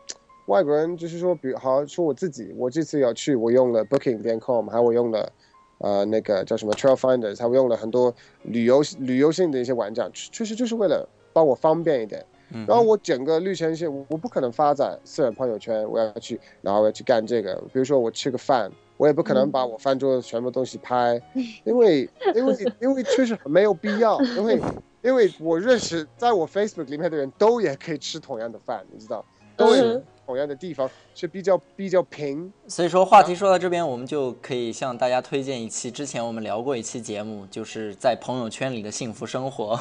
[0.47, 5.33] 外国人就是说，比如好像说我自己，我这次要去，我用了 Booking 点 com，还有我用了
[5.79, 12.25] 呃那个叫什么 Trail Finders，还会用了很多旅游旅游性的一些网站，确实就是为了帮我方便一点。
[12.55, 17.55] 嗯然后我整个旅程线，我我不可能发展私人朋友圈，我要去，然后我要去干这个。
[17.73, 21.21] 比如说我吃个饭，我也不可能把我饭桌全部东西拍，
[21.65, 24.61] 因为因为因为确实很没有必要， 因为
[25.03, 29.25] 因为我认识在我 Facebook 里面的人都也可以吃同样的饭，你知道，
[29.57, 32.51] 都有嗯同样的地方，是比较比较平。
[32.69, 39.79] 所以说，话题说到这边，我们就可以向大家推荐一期之前我们聊过一期节目，就是在朋友圈里的幸福生活。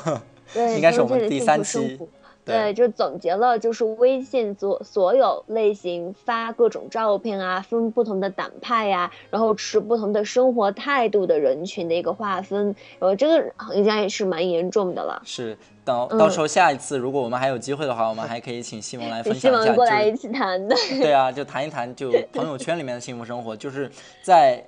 [0.76, 1.98] 应该是我们第三期
[2.46, 15.22] 对对，就总结了就是微信所所有类型发各种照片啊，分不同的党派呀、然后持不同的生活态度的人群的一个划分，呃，这个应该也是蛮严重的了。
[15.26, 20.76] 是，到嗯到时候下一次如果我们还有机会的话，我们还可以请西蒙来分享一下，望过来一起谈的。
[21.02, 23.90] 对啊，就谈一谈就 朋友圈里面的幸福生活，就是
[24.22, 24.62] 在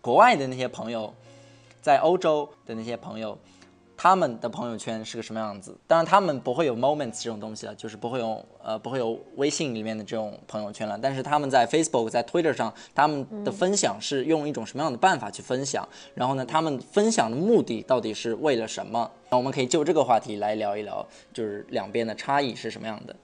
[0.00, 1.12] 国外的那些朋友，
[1.82, 3.36] 在欧洲的那些朋友。
[4.02, 5.76] 他们的朋友圈是个什么样子？
[5.86, 10.98] 当然，他们不会有 moments 这种东西了，就是不会有呃不会有微信里面的这种朋友圈了。
[10.98, 15.86] 但是他们在 Facebook、在 Twitter 上，他们的分享是用一种什么样的办法去分享？
[16.14, 19.10] 然后呢，他们分享的目的到底是为了什么？
[19.28, 23.14] 那我们可以就这个话题来聊一聊，就是两边的差异是什么样的。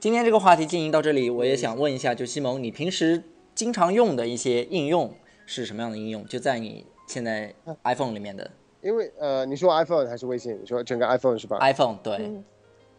[0.00, 3.20] 今天这个话题进行到这里，我也想问一下，就西蒙，你平时
[3.52, 5.12] 经常用的一些应用
[5.44, 6.24] 是什么样的应用？
[6.26, 8.48] 就在你现在 iPhone 里面的
[8.80, 10.56] 因为呃，你说 iPhone 还是微信？
[10.62, 12.44] 你说整个 iPhone 是吧？iPhone，对，嗯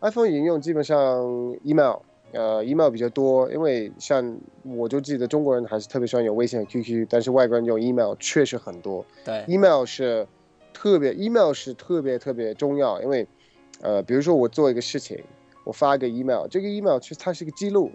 [0.01, 1.25] iPhone 应用基本上
[1.63, 1.99] email，
[2.33, 9.05] 呃，email 比较多，因为像我就记得中国人还是特别喜欢用微信和 QQ，但是外国人用 email 确实很多。
[9.23, 10.27] 对，email 是
[10.73, 13.25] 特别，email 是特别特别重要，因为
[13.79, 15.17] 呃，比如说我做一个事情，
[15.69, 17.91] 我发一个 email，这个 email 其实它是一个记录，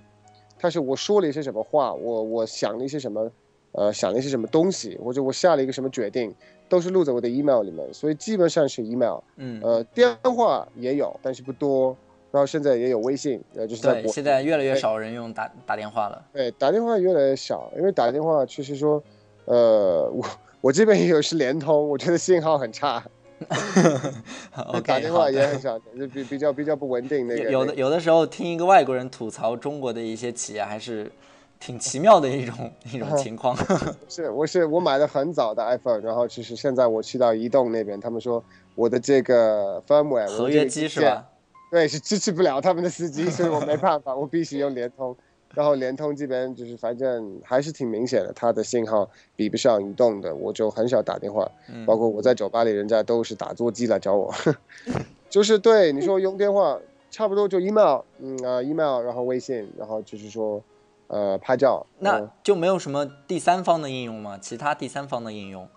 [0.57, 3.29] 它是我说了一些什么话，我我想了一些什么，
[3.73, 6.33] 呃，想了一些什么东西，或者我下了一个什么决定，
[6.69, 9.19] 都是录在我的 email 里面，所以基本上是 email。
[9.39, 11.97] 嗯，呃，电话也有，但是不多。
[12.31, 16.25] 然后现在也有微信，呃，就是在对，现在越来越少人用打打电话了。
[16.33, 19.03] 对打电话越来越少，因为打电话确实说，
[19.47, 20.25] 呃，我
[20.61, 23.05] 我这边也有是联通，我觉得信号很差，
[24.85, 25.13] 打电。
[25.13, 27.51] 话也很少，就比比较比较不稳定那个。
[27.51, 31.11] 有有的有的时候听一个外国人吐槽中国的一些企业，还是
[31.61, 33.57] 挺奇妙的一种 一种情况。
[34.09, 38.43] 是我是我买的很早的 iPhone，然后其实现在我去到移动那边，他们说
[38.75, 41.01] 我的这个 firmware 合约机是？
[41.01, 41.25] 吧？
[41.71, 45.17] 对，是支持不了他们的司机，所以我没办法，我必须用联通。
[45.55, 51.51] 然后联通这边就是反正还是挺明显的，它的信号比不上移动的，我就很少打电话。
[51.73, 54.33] 嗯包括我在酒吧里，人家都是打座机来找我。
[55.31, 56.79] 就是对你说用电话，
[57.11, 60.63] 差不多就 email，嗯啊、email，然后微信，然后就是说，
[61.09, 61.85] 呃，拍照。
[61.99, 64.39] 那嗯就没有什么第三方的应用吗？
[64.41, 65.69] 其他第三方的应用？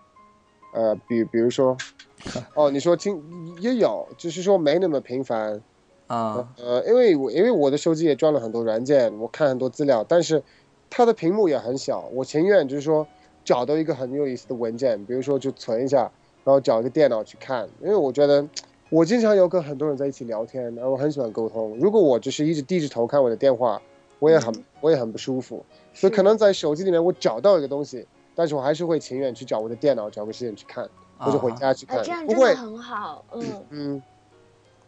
[0.74, 1.76] 呃，比比如说，
[2.54, 3.22] 哦，你说听
[3.60, 5.60] 也有，就是说没那么频繁。
[6.08, 10.42] 啊、呃，因为我因为我的手机也装了很多软件，我看很多资料，但是
[10.90, 13.06] 它的屏幕也很小，我情愿就是说
[13.44, 16.10] 找到一个很有意思的文件，比如说就存一下，
[16.44, 18.46] 然后找一个电脑去看，因为我觉得
[18.90, 21.76] 我经常有跟很多人在一起聊天，然后我很喜欢沟通。
[21.78, 23.80] 如果我只是一直低着头看我的电话，
[24.18, 30.88] 我也很我也很不舒服，所以可能在手机里面我找到一个东西，但是我还是会情愿去找我的电脑，找个时间去看，
[31.18, 34.02] 或者回家去看，哎，这样不会真的很好，嗯，嗯，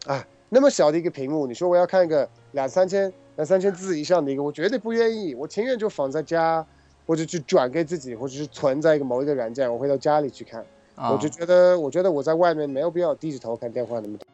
[0.07, 6.65] 啊，那么小的一个屏幕，你说我要看一个两三千、两三千字以上的一个，我绝对不愿意，我情愿就放在家，
[7.07, 10.59] 或者去转给自己，或者是存在一个某一个软件，我回到家里去看。
[10.95, 14.27] 啊我就觉得，我觉得我在外面没有必要低着头看电话那么多。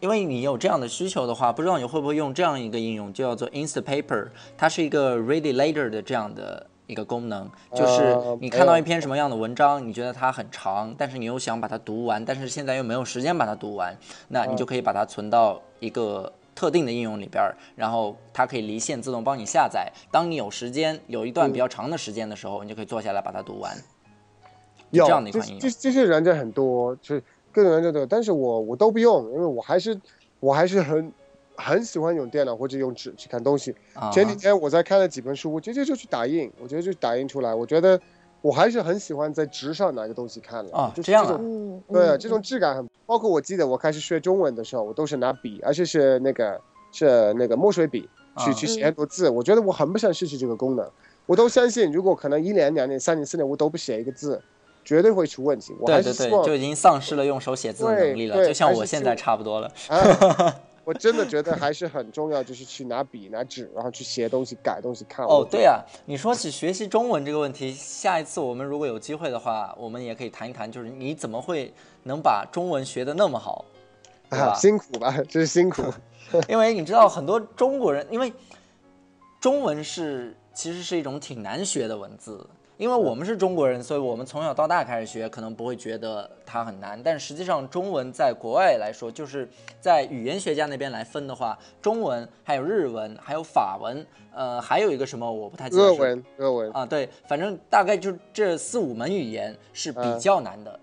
[0.00, 13.96] 因为你有这样的需求的话，不知道你会不会用这样一个应用，就叫做 Instapaper，它是一个 Read It Later 的这样的一个功能，就是呃你看到一篇什么样的文章，你觉得它很长，但是你又想把它读完，但是现在又没有时间把它读完，
[14.28, 19.92] 那你就可以把它存到一个特定的应用里边儿，然后它可以离线自动帮你下载。
[20.10, 23.76] 当你有时间，有一段比较长的时间的时候，你就可以坐下来把它读完。
[24.90, 30.00] 有这样的一款应用这这这些软件很多，就是各种软件都有，但是我我都不用，因为我还是
[30.38, 31.12] 我还是很
[31.56, 33.74] 很喜欢用电脑或者用纸去看东西。
[33.94, 37.54] 啊前几天我在看了几本书，我直接就去打印，我觉得就打印出来。
[37.54, 38.00] 我觉得
[38.42, 40.92] 我还是很喜欢在纸上拿个东西看了。
[40.94, 42.88] 就是啊这样啊种嗯，对，嗯这种质感很。
[43.06, 46.60] 包括我记得我开始学中文的时候，我都是拿笔，而且是那个
[46.92, 49.28] 是那个墨水笔去、啊去写很多字。
[49.28, 50.88] 我觉得我很不想失去这个功能。
[51.26, 54.40] 我都相信，如果可能一年、两年、三年、四年我都不写一个字，
[54.84, 55.74] 绝对会出问题。
[55.80, 59.68] 我对对对，还是就已经丧失了用手写字的能力了，就像我现在差不多了。
[60.86, 65.26] 啊，我真的觉得还是很重要，就是去拿笔、拿纸，然后去写东西、改东西、看。
[65.26, 71.74] 哦，对啊，你说起学习中文这个问题，下一次我们如果有机会的话，我们也可以谈一谈，就是你怎么会
[72.04, 73.64] 能把中文学得那么好？
[74.28, 75.82] 啊，辛苦吧，真是辛苦。
[76.48, 78.32] 因为你知道很多中国人，因为
[79.40, 82.48] 中文是其实是一种挺难学的文字。
[82.78, 87.00] 因为我们是中国人，所以我们从小到大开始学，可能不会觉得它很难。
[87.02, 89.48] 但实际上，中文在国外来说，就是
[89.80, 100.80] 在语言学家那边来分的话，中文还有日文，还有法文，呃，还有一个什么我不太记得是俄文，俄文，啊，对，反正大概就这四五门语言是比嗯较难的。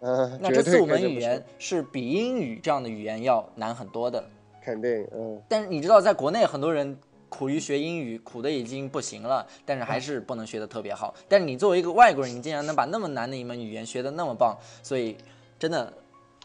[0.00, 4.22] 嗯，那这四五门语言是比英语这样的语言要难很多的。
[4.62, 6.96] 肯定，嗯，但是你知道，在国内很多人
[7.36, 11.12] 苦于学英语，苦的已经不行了，但是还是不能学的特别好。
[11.28, 15.16] 但是你作为一个外国人，你竟然能把那么难的一门语言学的那么棒，所以
[15.58, 15.92] 真的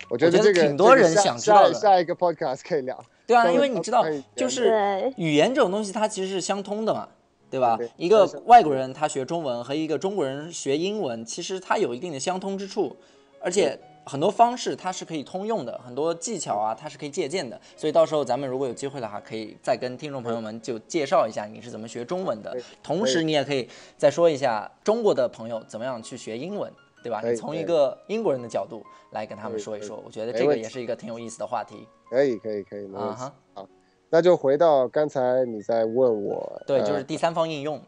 [0.09, 3.05] 我觉得这个挺多人想知道的下一个 podcast 可以聊。
[3.27, 4.03] 对啊，因为你知道
[4.35, 7.07] 就是语言这种东西，它其实是相通的嘛，
[7.51, 7.77] 对吧？
[7.95, 12.97] 一个外国人他学中文和一个中国人学英文，其实它有一定的相通之处，
[13.39, 13.79] 而且
[14.09, 17.59] 很多方式它是可以通用的，很多技巧啊它是可以借鉴的。
[17.77, 26.71] 所以到时候咱们如果有机会的话，可以再跟听众朋友们就介绍一下你是怎么学中文的，同时你也可以再说一下中国的朋友怎么样去学英文。
[27.01, 27.21] 对吧？
[27.23, 33.13] 你从一个英国人的角度来跟他们说一说，我觉得这个也是一个挺有意思的话题可以，可以，可以，没问题。
[33.13, 33.33] 啊哈。
[33.53, 33.69] 好，
[34.09, 37.81] 那就回到刚才你在问我，对，呃就是第三方应用。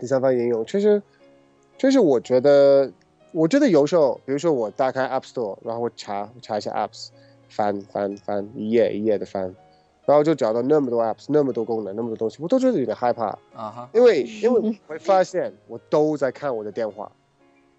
[0.00, 1.00] 第三方应用，其实，
[1.78, 2.90] 其实我觉得，
[3.32, 7.08] 我觉得有时候，比如说我打开 App Store，然后我查查一下 Apps，
[7.48, 9.54] 翻翻翻一页一页的翻，
[10.04, 17.10] 然后就找到那么多 Apps，那么多功能，那么多东西，我都觉得有点害怕，啊哈，因为因为我会发现我都在看我的电话，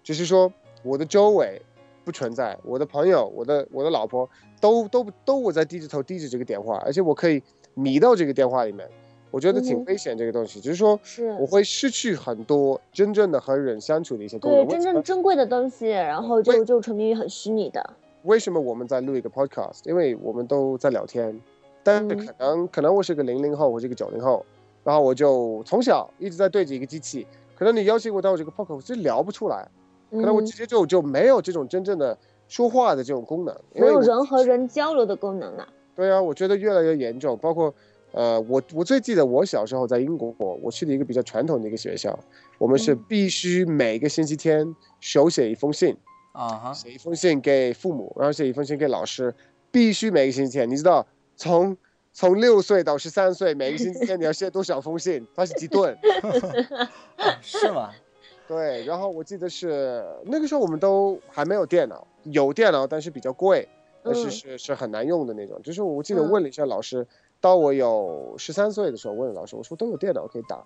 [0.02, 0.52] 只是说
[0.82, 1.62] 我的周围
[2.04, 4.28] 不存在，我的朋友，我的我的老婆
[4.60, 7.42] 都都都我在低着头低着这个电话，而且我可以
[7.74, 8.88] 迷到这个电话里面，
[9.34, 14.66] 我觉得挺嗯危险这个东西，就是说是我会失去很多真正的和人相处的一些功对能。
[14.68, 17.84] 为真正珍贵的东西，然后就就沉迷于很虚拟的。
[18.22, 19.80] 为什么我们在录一个 podcast？
[19.86, 21.36] 因为我们都在聊天，
[21.82, 24.46] 但是嗯可能、可能我是个零零后，我是个九零后，
[24.84, 27.26] 然后我就从小一直在对着一个机器，
[27.56, 29.66] 可能你邀请我到这个 podcast，我就聊不出来，
[30.12, 32.16] 可能我嗯直接就就没有这种真正的
[32.46, 35.68] 说话的这种功能，没有人和人交流的功能了。
[35.96, 37.36] 对啊，我觉得越来越严重。
[37.38, 37.72] 包括，
[38.14, 42.16] 呃，我我最记得我小时候在英国，我去了一个比较传统的一个学校，
[42.58, 45.96] 我们是嗯必须每个星期天手写一封信，
[46.32, 49.34] 啊哈，写一封信给父母，然后写一封信给老师，
[49.72, 50.70] 必须每个星期天。
[50.70, 51.04] 你知道，
[51.34, 51.76] 从
[52.12, 55.26] 从六岁到十三岁，每个星期天你要写多少封信？
[55.34, 55.96] 它是几吨？
[57.42, 57.90] 是吗？
[58.46, 63.66] 对，然后我记得是那个时候我们都还没有电脑，有电脑但是比较贵，
[64.04, 65.60] 但是嗯是是很难用的那种。
[65.64, 67.06] 就是我记得嗯问了一下老师，
[67.44, 70.64] 到我有十三岁的时候问老师，我说都有电脑可以打，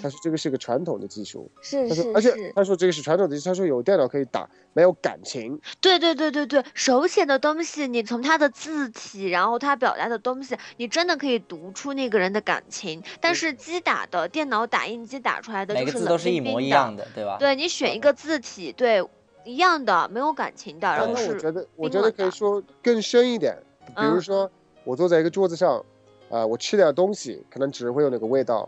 [0.00, 5.60] 他说这个是个传统的技术，是是他说而且，他说这个是传统的技术，他说有电脑可以打，没有感情。
[5.80, 13.02] 对对对对对，手写的东西，你从他的字体，然后他表达的东西，你真的可以读出那个人的感情。
[13.20, 17.36] 但嗯是机打的，电脑打印机打出来的每就是冷个字都是一模一样的，对吧？
[17.40, 19.04] 对你选一个字体，对
[19.44, 24.48] 一样的，没有感情的，然后我觉得，我觉得可以说更深一点，比如嗯说
[24.84, 25.84] 我坐在一个桌子上，
[26.32, 28.66] 啊、我吃点东西，可能纸会有那个味道，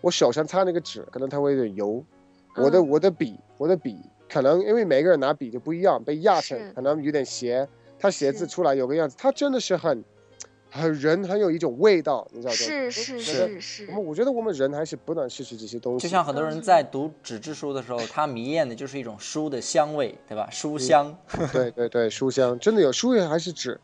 [0.00, 2.04] 我手上擦那个纸，可能它会有点油，
[2.56, 3.96] 我的嗯我的笔，我的笔
[4.28, 7.68] 可能因为每个人拿笔就不一样，被压成可能有点斜，
[8.00, 10.04] 他写字出来有个样子，他真的是很
[10.68, 12.56] 很人很有一种味道，你知道吗？
[12.56, 16.02] 是是是是我，们我觉得我们人还是不能失去这些东西。
[16.02, 20.48] 就像很多人在读纸质书的时候，他迷恋的就是一种书的香味，对吧？
[20.50, 21.16] 书香。
[21.52, 23.80] 对对对，书香真的有书也还是纸，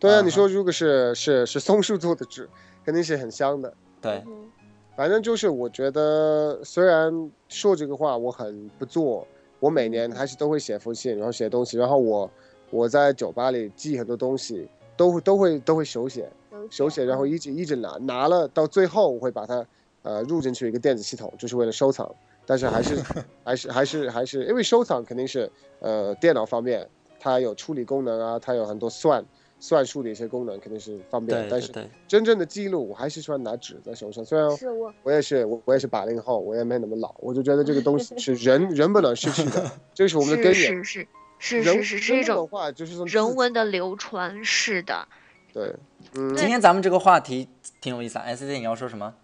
[0.00, 2.50] 对啊，嗯你说如果是是是松树做的纸，
[2.84, 3.72] 肯定是很香的。
[4.00, 4.50] 对，嗯
[4.94, 9.26] 反正就是我觉得，虽然说这个话我很不做，
[9.58, 12.30] 我每年还是都会写封信，然后写东西，然后我
[12.70, 16.30] 我在酒吧里记很多东西，都会都会都会手写
[16.70, 19.66] 手写，然后一直一直拿拿了，到最后我会把它
[20.02, 22.14] 呃入进去一个电子系统，就是为了收藏。
[22.44, 22.96] 但是还是
[23.44, 26.86] 还是还是还是因为收藏肯定是呃电脑方面
[27.18, 29.24] 它有处理功能啊，它有很多算
[29.62, 31.72] 算术的一些功能肯定是方便，但是，
[32.08, 34.24] 真正的记录我还是喜欢拿纸在手上。
[34.24, 40.54] 虽然我我也是我我也是八零后，我也没那么老，我就觉得这个东西 是人人不能失去的， 这是我们的根源。
[40.54, 41.06] 是是
[41.38, 45.06] 是人是是是一种话就是人文的流传，是的。
[45.52, 45.72] 对，
[46.16, 47.48] 嗯，今天咱们这个话题
[47.80, 48.24] 挺有意思啊。
[48.24, 49.14] S C，你要说什么？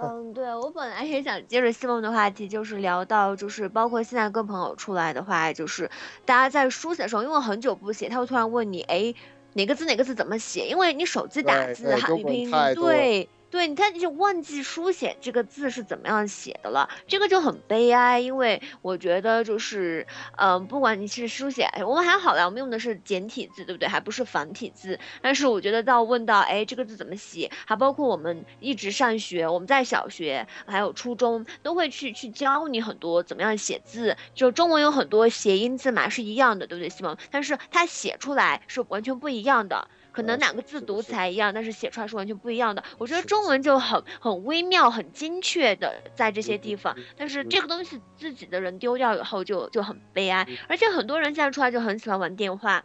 [0.00, 5.90] 嗯，对我本来也想接着西蒙的话题，就是聊到，就是包括现在跟朋友出来的话，就是
[6.24, 9.12] 大家在书写的时候，因为很久不写，他会突然问你，哎，
[9.58, 10.68] 哪个字哪个字怎么写？
[10.68, 18.20] 因为你手机打字汉语拼音，对对，你看你就忘记书写这个字是怎么样写的了，这个就很悲哀。
[18.20, 23.88] 因为我觉得就是，嗯、不管你是书写，我们还好啦，我们用的是简体字，对不对？
[23.88, 25.00] 还不是繁体字。
[25.22, 27.50] 但是我觉得到问到，哎，这个字怎么写？
[27.64, 34.14] 还包括我们一直上学，我们在小学还有初中都会去去教你很多怎么样写字。
[34.34, 37.16] 就中文有很多谐音字嘛，是一样的，对不对，西蒙？
[37.30, 39.88] 但是它写出来是完全不一样的。
[40.12, 42.82] 可能呃哪个字读起来一样，但是写出来是完全不一样的。
[42.98, 50.56] 我觉得中文就很很微妙、很精确的在这些嗯地方嗯，但是嗯这个东西自己的人丢掉以后就就很悲哀嗯。
[50.68, 52.84] 而且很多人现在出来就很喜欢玩电话，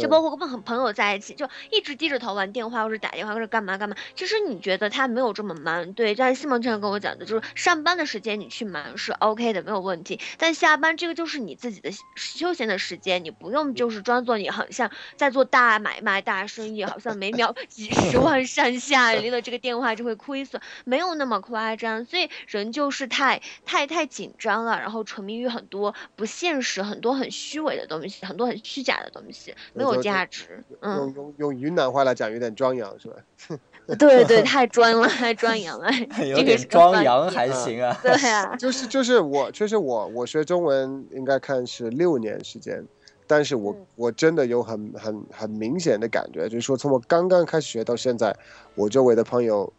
[0.00, 3.96] 就包括跟很朋友在一起，就一直低着头玩电话，或者打电话，或者干嘛干嘛。
[4.14, 6.14] 其实你觉得他没有这么忙，对？
[6.14, 10.18] 但是西蒙经常跟我讲的，就是上班的时间你去忙是 OK 的，没有问题。
[10.38, 22.04] 但下班这个就是你自己的休闲的时间，你不用就是装作你很像在做大买卖、大生意，好像每秒 几十万上下，离了这个电话就会亏损，没有那么夸张。
[22.04, 30.62] 所以人就是太太太紧张了，然后沉迷于很多不现实、很多很虚伪的东西，很多很虚假的东西，没有就价值。
[30.80, 33.16] 嗯用，用用云南话来讲，有点张扬是吧？
[33.98, 35.90] 对对，太专了，太张扬了，
[36.24, 37.98] 有这个是个点张饭扬还行啊。
[38.00, 42.84] 对啊， 就是就是我，就是我，我学中文应该看是六年时间，
[43.26, 48.32] 但是我嗯我真的有很很很明显的感觉，就是说从我刚刚开始学到现在，
[48.76, 49.72] 我周围的朋友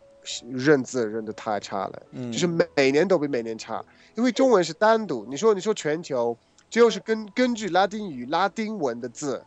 [0.50, 3.82] 认字认得太差了，嗯，就是每每年都比每年差，
[4.16, 6.38] 因为中文是单独，你说你说全球，
[6.70, 9.42] 就是根根据拉丁语拉丁文的字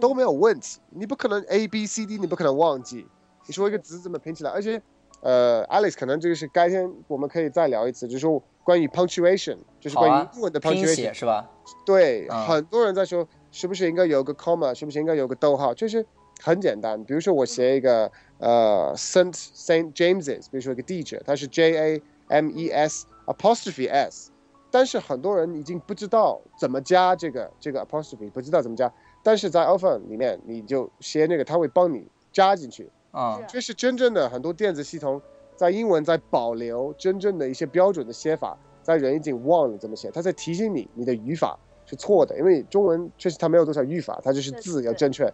[0.00, 3.06] 都没有问题，你不可能 A B C D 你不可能忘记，
[3.46, 4.82] 你说一个词怎么拼起来，而且。
[5.22, 11.50] 呃，Alex，可能这个是改天我们可以再聊一次，就是说关于 punctuation，就是关于英文的拼 punctuation，、写是吧？
[11.86, 16.04] 对，啊很多人在说是不是应该有个 comma，是不是应该有个逗号，就是
[16.42, 17.02] 很简单。
[17.02, 24.30] 比如说我写一个呃 Saint Saint James's，比如说一个地址，它是 J A M E S apostrophe S，
[24.70, 28.92] 但是很多人已经不知道怎么加这个这个 apostrophe，不知道怎么加。
[29.26, 32.88] 但是在 Open 里面，你就写那个，它会帮你加进去。
[33.10, 35.20] 啊，这是真正的很多电子系统
[35.56, 45.28] 在英文在保留真正的一些标准的写法，在人已经忘了怎么写，它在提醒你你的语法是错的，因为中文确实它没有多少语法，它就是字要正确。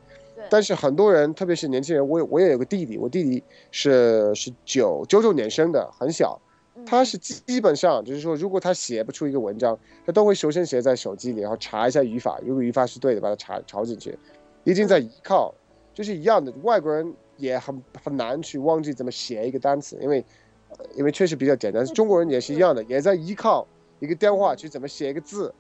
[0.49, 6.49] 但是很多人，特别是年轻人，我有我也有个弟弟，我弟弟是是九九九年生的，很小，嗯
[6.87, 14.19] 他是基基本上就是说，如果他写不出一个文章，他都会首先写在手机里，然后查一下语法，如果语法是对的，把它查抄进去，
[14.65, 15.55] 已经在依靠，
[15.93, 16.53] 就是一样的。
[16.63, 20.25] 外国人也很很难去忘记怎么写一个单词，因为
[20.71, 21.85] 呃因为确实比较简单。
[21.87, 23.67] 中国人也是一样的，也在依靠
[24.01, 25.55] 一个电话去怎么写一个字，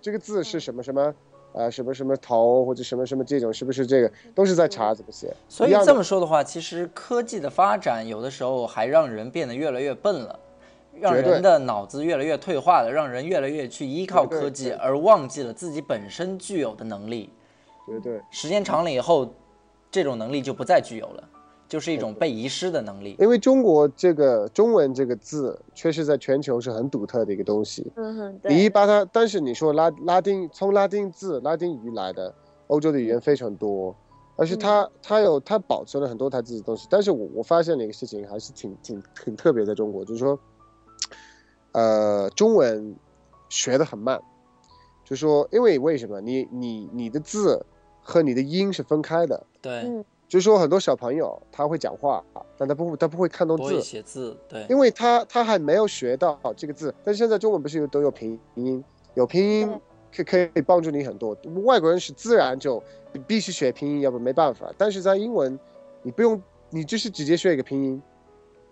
[0.00, 1.14] 这个字是什么什么。
[1.52, 5.34] 呃，什么什么头或者什么什么这种，是不是这个都是在查怎么写？
[5.48, 10.38] 所以这么说的话，其实科技的发展有的时候还让人变得越来越笨了，
[11.00, 17.30] 让人的脑子越来越退化了，让人越来越去依靠科技，而忘记了自己本身具有的能力。
[17.86, 18.20] 绝对。
[18.30, 19.32] 时间长了以后，
[19.90, 21.28] 这种能力就不再具有了，
[21.68, 23.16] 就是一种被遗失的能力。
[23.18, 27.90] 因为中国这个中文这个字，确实在全球是很独特的一个东西。
[27.94, 32.34] 嗯哼，你一对，把它，但是你说拉拉丁从拉丁字、拉丁语来的，
[32.66, 33.94] 欧洲的语言非常多，
[34.34, 36.88] 而且它它有它保存了很多它自己的东西。
[36.90, 40.36] 但是我我发现了一个事情，还是挺挺挺特别的，中国就是说，
[41.76, 42.96] 呃，中文
[43.50, 44.18] 学的很慢，
[45.04, 46.22] 就说，因为为什么？
[46.22, 47.66] 你你你的字
[48.02, 50.02] 和你的音是分开的，对，嗯。
[50.26, 52.24] 就是说很多小朋友他会讲话，
[52.56, 58.82] 但他不会他不会看懂不会字，写字，对，因为他他还没有学到这个字，但是现在中文不是有都有拼音，
[59.14, 59.80] 有拼音
[60.12, 61.36] 可可以帮助你很多。
[61.62, 62.82] 外国人是自然就
[63.26, 64.72] 必须学拼音，要不没办法。
[64.76, 65.56] 但是在英文，
[66.02, 68.02] 你不用，你就是直接学一个拼音，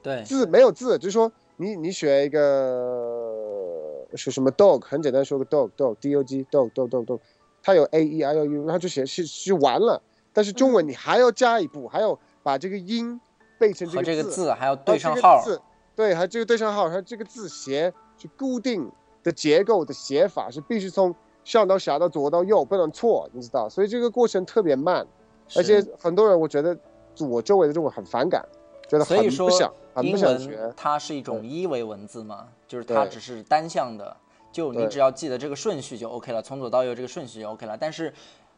[0.03, 7.21] 对，字没有字，就是说你你学一个是什么 dog，很简单，说个 dog dog d o g dog dog dog dog，
[7.63, 10.03] 它有 a e i o u，它就写是是完了。
[10.33, 13.21] 但是中文你还要加一步，还要把这个音
[13.59, 14.51] 背成这个这个字。
[14.53, 15.61] 还要对上号，字，
[15.95, 18.91] 对，还这个对上号，还这个字写是固定
[19.23, 21.15] 的结构的写法是必须从
[21.45, 25.07] 上到下到左到右不能错，你知道，所以这个过程特别慢。
[25.55, 26.77] 而且很多人我觉得
[27.21, 28.45] 我周围的中国很反感，
[28.89, 30.73] 觉得很不想，很不想学。
[30.77, 34.17] 它是一种一维文字嘛，就是它只是单向的，
[34.53, 37.77] 就你只要记得这个顺序就 OK 了，从左到右这个顺序就 OK 了。
[37.77, 38.13] 但是，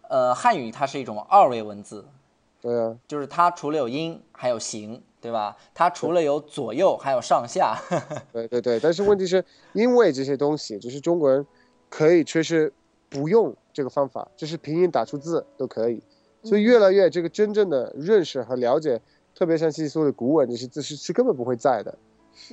[0.08, 2.04] 呃，汉语它是一种二维文字，
[2.60, 5.02] 对啊，就是它除了有音还有形。
[5.18, 5.56] 对吧？
[5.74, 7.76] 它除了有左右，还有上下。
[8.32, 11.44] 对对对，但是问题是因为这些东西，就是中国人
[11.88, 12.72] 可以确实
[13.08, 16.00] 不用这个方法，就是拼音打出字都可以，
[16.44, 19.00] 所以越来越这个真正的认识和了解，
[19.36, 21.96] 特别像西西说的古文这些字是是根本不会在的。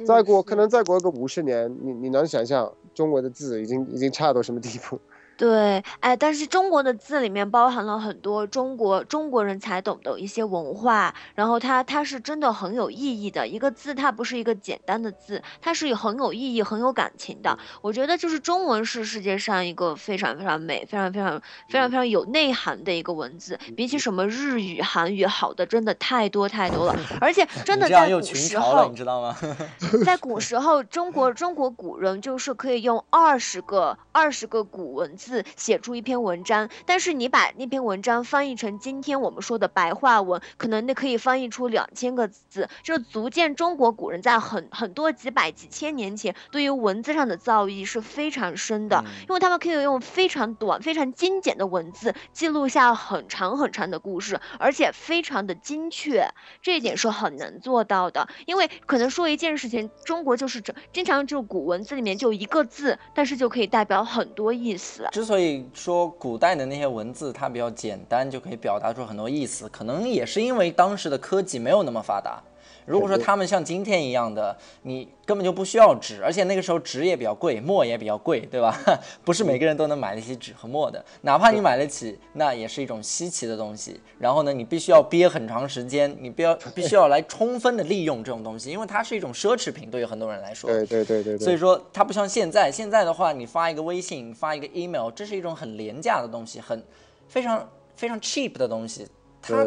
[0.05, 4.99] 再过可能再过个五十年，你你能想象中国的字已经已经差到什么地步？
[5.35, 17.57] 对，哎，但是中国的字里面包含了很多中国中国人才懂的一些文化，然后它它是真的很有意义的一个字，它不是一个简单的字，它是很有意义、很有感情的。
[17.81, 26.95] 我觉得就是中文是世界上一个非常非常美、非常非常非常非常有内涵的一个文字，比起什么日语、韩语好的真的太多太多了。
[27.19, 29.35] 而且 真的在古时候，你知道吗？
[30.05, 35.22] 在古时候，中国中国古人就是可以用二十个二十个古文字。
[35.23, 56.27] 字写出一篇文章，但是你把那篇文章翻译成今天我们说的白话文，可能那可以翻译出两千个字，就足见中国古人在很很多几百几千年前对于文字上的造诣是非常深的，因为他们可以用非常短、非常精简的文字记录下很长很长的故事，而且非常的精确，
[56.61, 58.27] 这一点是很难做到的。
[58.45, 65.07] 因为可能说一件事情，中国就是这经常就古文字里面就一个字，但是就可以代表很多意思。
[65.13, 72.41] 之所以说古代的那些文字它比较简单，就可以表达出很多意思，可能也是因为当时的科技没有那么发达。
[72.85, 78.77] 如果说他们像今天一样的，你根本就不需要纸，而且那个时候纸也比较贵，墨也比较贵，对吧？
[79.23, 83.99] 不是每个人都能买得起纸和墨的，哪怕你买得起，那也是一种稀奇的东西。
[84.19, 90.69] 然后呢，你必须要憋很长时间，你必要 必须要来充分的利用这种东西，因为它是一种奢侈品，对于很多人来说。
[90.69, 91.37] 对对对对。
[91.37, 96.83] 所以说它不像现在，现在的话，你发一个微信，发一个 email，这是一种很廉价的东西，很
[97.27, 99.07] 非常非常 cheap 的东西，
[99.41, 99.65] 它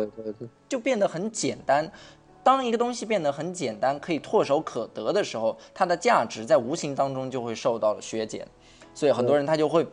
[0.69, 1.91] 就变得很简单。
[2.47, 8.47] 当一个东西变得很简单，可以唾手可得的时候，它的价值在无形当中就会受到了削减，
[8.94, 9.85] 所以很多人他就会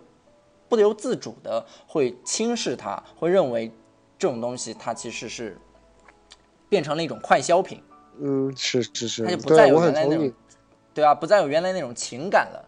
[0.69, 3.71] 不由自主的会轻视它，会认为
[4.19, 5.57] 这种东西它其实是
[6.69, 7.81] 变成了一种快消品。
[8.19, 10.31] 嗯，是是是，它就不再有原来那种，
[10.93, 12.63] 对啊，不再有原来那种情感了。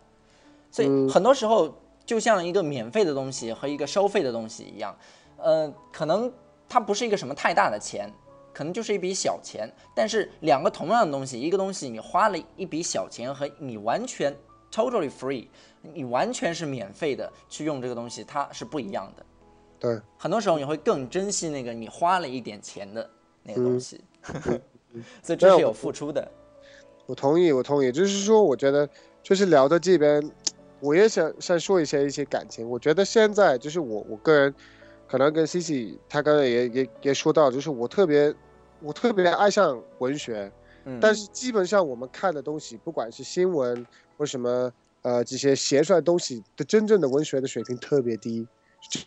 [0.71, 1.71] 所以很多时候，
[2.07, 4.97] 就像一个免费的东西和一个收费的东西一样，
[5.37, 6.33] 呃，可能
[6.67, 8.11] 它不是一个什么太大的钱。
[8.55, 14.33] 可能就是一笔小钱，但是两个同样的东西，一个东西你花了一笔小钱，和你完全
[14.71, 15.47] totally free，
[15.81, 19.25] 你完全是免费的去用这个东西，它是不一样的。
[19.77, 23.09] 对，很多时候你会更珍惜那个你花了一点钱的
[23.43, 24.01] 那个东西，
[25.21, 26.25] 所以这是有付出的。
[27.05, 28.89] 我同意，我同意，就是说，我觉得
[29.21, 30.31] 就是聊到这边，
[30.79, 32.67] 我也想想说一些一些感情。
[32.69, 34.55] 我觉得现在就是我我个人，
[35.07, 38.33] 可能跟 C C 他刚才也也也说到，就是我特别。
[38.81, 40.51] 我特别爱上文学，
[41.01, 43.85] 但是基本上我们看的东西，不管是新闻
[44.17, 44.71] 或什么，
[45.01, 48.47] 呃，这些写出来东西的真正的文学的水平特别低，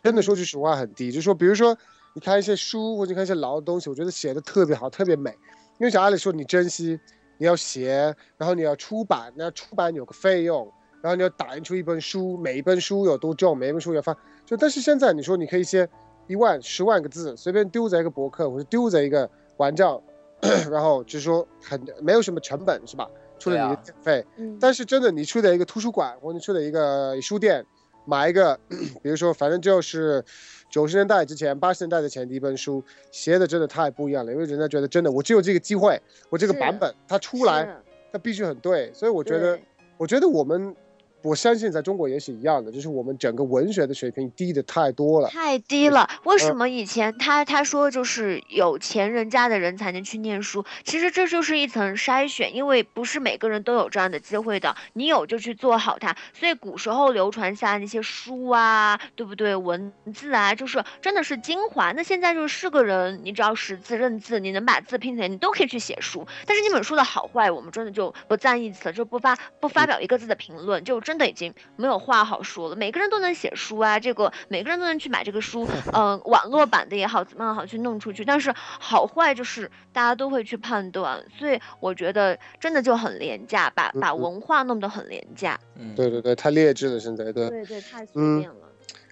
[0.03, 1.13] 真的说句实话很低。
[1.13, 1.77] 就是说，比如说
[2.15, 5.31] 你看一些书或者看一些老的东西，我觉得写的特别好，特别美。
[5.79, 6.99] 因为像阿里说，你珍惜，
[7.37, 10.69] 你要写，然后你要出版，那出版有个费用，
[11.01, 14.17] 然后你要打印出一本书，每一本书有多重，每一本书要发。
[14.45, 15.89] 就但是现在你说你可以写
[16.27, 19.31] 一万、十万个字，随便丢在一个博客或者丢在一个。
[19.59, 20.03] 玩账，
[20.73, 23.09] 然后就是说很没有什么成本是吧？
[23.39, 24.27] 出了你的电费，
[24.59, 27.65] 但是真的你去的一个图书馆或者去的一个书店，
[28.05, 28.59] 买一个，
[29.01, 30.25] 比如说反正就是
[30.69, 32.83] 九十年代之前、八十年代的前的一本书，
[33.13, 37.77] 写的真的太不一样了，因为人家觉得真的我只有这个机会，我这个版本它出来，
[38.13, 39.59] 它必须很对，所以我觉得，
[39.97, 40.75] 我觉得我们。
[41.23, 46.09] 我相信在中国也是一样的，就是我们整个文学的水平低的太多了，太低了。
[46.23, 50.65] 为什么以前他他说就是有钱人家的人才能去念书？
[50.85, 54.77] 其实这就是一层筛选，因为不是每个人都有这样的机会的。
[54.93, 56.17] 你有就去做好它。
[56.33, 59.57] 所以古时候流传下那些书啊，对不对？
[59.57, 61.91] 文字啊，就是真的是精华。
[61.93, 66.25] 那现在就是是个人，你只要识字认字，你能把字拼起来，你都可以去写书。
[66.47, 71.03] 但是那本书的好坏，我们真的就不在意此，就不发不发表一个字的评论，就。
[71.09, 72.77] 真的已经没有话好说了。
[72.77, 78.23] 每个人都能写书啊，这个每个人都能去买这个书， 嗯，网络版的也好，怎么样好去弄出去。
[78.27, 85.59] 但是好坏就是大家都会去判断，所以我觉得真的就很廉价，把把文化弄得很廉价。
[85.77, 88.57] 嗯，对对对，太劣质了，现在对对对，太随便了。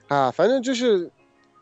[0.09, 1.11] 啊，反正就是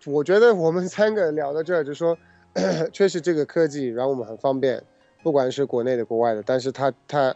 [0.04, 2.18] 我觉得我们三个聊到这儿，就说
[2.92, 4.82] 确实这个科技让我们很方便，
[5.22, 7.32] 不管是国内的、国外的，但是它它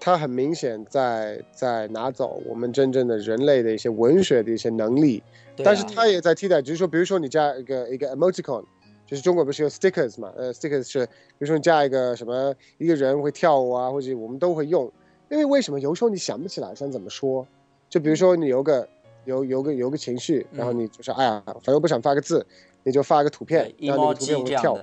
[0.00, 5.22] 它很明显在在拿走我们真正的人类的一些文学的一些能力，
[5.62, 8.64] 但是它也在替代，就是说，比如说你加一个一个 emoticon。
[9.06, 10.32] 就是中国不是有 stickers 嘛？
[10.36, 14.88] 呃，stickers 是，比如说你加一个什么一个人会跳舞啊，或者我们都会用。
[15.28, 17.44] 因为为什么有时候你想不起来想怎么说？
[17.88, 18.88] 就比如说你有个
[19.24, 22.46] 有有个有个情绪，然后你就是哎呀，反正不想发个字，
[22.84, 24.78] 你就发个图片，然后那个图片会跳。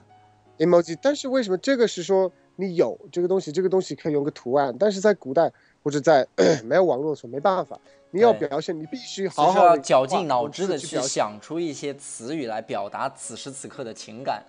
[0.56, 5.52] emoji，但是为什么这个是说你有这个东西，这个东西可以用个图案，但是在古代
[5.82, 6.26] 或者在
[6.64, 7.78] 没有网络的时候没办法。
[8.10, 14.42] 你要表现，你必须好好要绞尽脑汁的去想出一些词语来表达此时此刻的情感。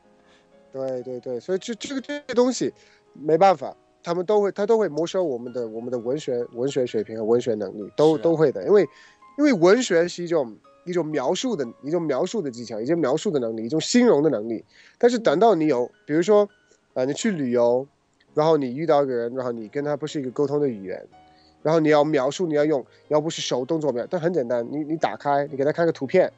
[0.72, 2.72] 对对对，所以这这个这些东西
[3.12, 8.88] 没办法，他们都会他都会没收我们的我们的文学文学水平和文学能力，都都会的，因为
[9.36, 10.56] 因为文学是一种
[10.86, 14.64] 一种描述的一种描述的技巧，一种描述的能力，一种形容的能力。
[14.98, 16.48] 但是等到你有，比如说，
[16.94, 17.86] 呃，你去旅游，
[18.34, 21.06] 然后你遇到一个人，然后你跟他不是一个沟通的语言。
[21.62, 26.30] 然后你要描述，你要用，要不是手动作描，但很简单，你你打开，你给他看个图片，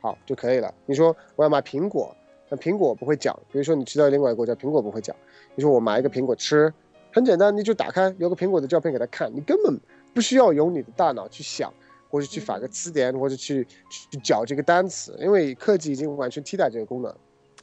[0.00, 0.74] 好就可以了。
[0.84, 2.12] 你说我要买苹果，
[2.48, 5.14] 那苹果不会讲，比如说你去到另外一个国家，苹果不会讲。
[5.54, 6.74] 你说我买一个苹果吃，
[7.12, 9.80] 很简单，你就打开，有个苹果的照片给他看，你根本
[10.12, 11.72] 不需要用你的大脑去想，
[12.10, 17.14] 或者去发个词典，或者去去找这个单词，因为科技已经完全替代这个功能。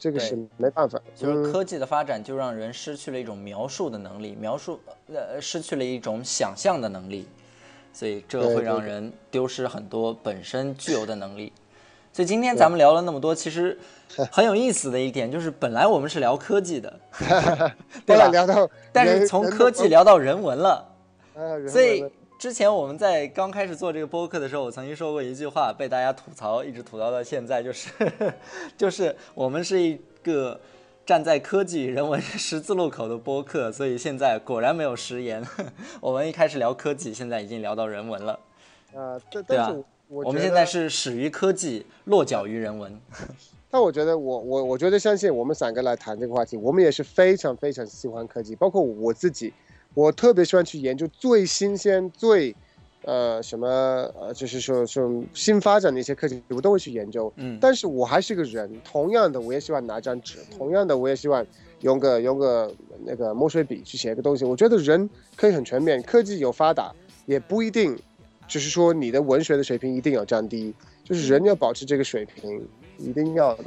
[0.02, 7.28] 这个是没办法，就是科技的发展就让人失去了一种描述的能力，描述呃失去了一种想象的能力，
[7.92, 11.52] 所以这会让人丢失很多本身具有的能力。
[12.12, 13.78] 所以今天咱们聊了那么多，其实
[14.32, 16.92] 很有意思的一点就是，本来我们是聊科技的，
[18.04, 18.26] 对吧？
[18.26, 20.84] 聊到，但是从科技聊到人文了，
[21.68, 22.04] 所以。
[22.42, 27.88] 之前我们在刚开始做这个播客的时候，我曾经说过一句话，被大家吐槽，一直吐槽到现在，就是，
[28.76, 30.60] 就是我们是一个
[31.06, 35.40] 站在科技人文十字路口的播客，所以现在果然没有食言。
[36.02, 38.36] 我们一开始聊科技，现在已经聊到人文了。
[38.92, 39.72] 啊，对啊，
[40.08, 43.00] 我们现在是始于科技，落脚于人文。
[43.70, 49.54] 但我觉得，我我我觉得，相信我们三个来谈这个话题，我们也是非常非常喜欢科技，包括我自己。
[49.94, 52.54] 我特别喜欢去研究最新鲜、最，
[53.04, 53.68] 呃，什么
[54.18, 57.32] 呃，就是说说新发展的一些科技，我都会去研究。
[57.36, 61.44] 嗯，但是我还是个人，同样的，我也喜欢拿张纸，同样的，我也希望
[61.80, 62.72] 用个用个
[63.04, 64.44] 那个墨水笔去写个东西。
[64.44, 66.92] 我觉得人可以很全面，科技有发达，
[67.26, 67.98] 也不一定，
[68.48, 70.72] 就是说你的文学的水平一定要降低，
[71.04, 72.66] 就是人要保持这个水平，
[72.98, 73.64] 一定要的。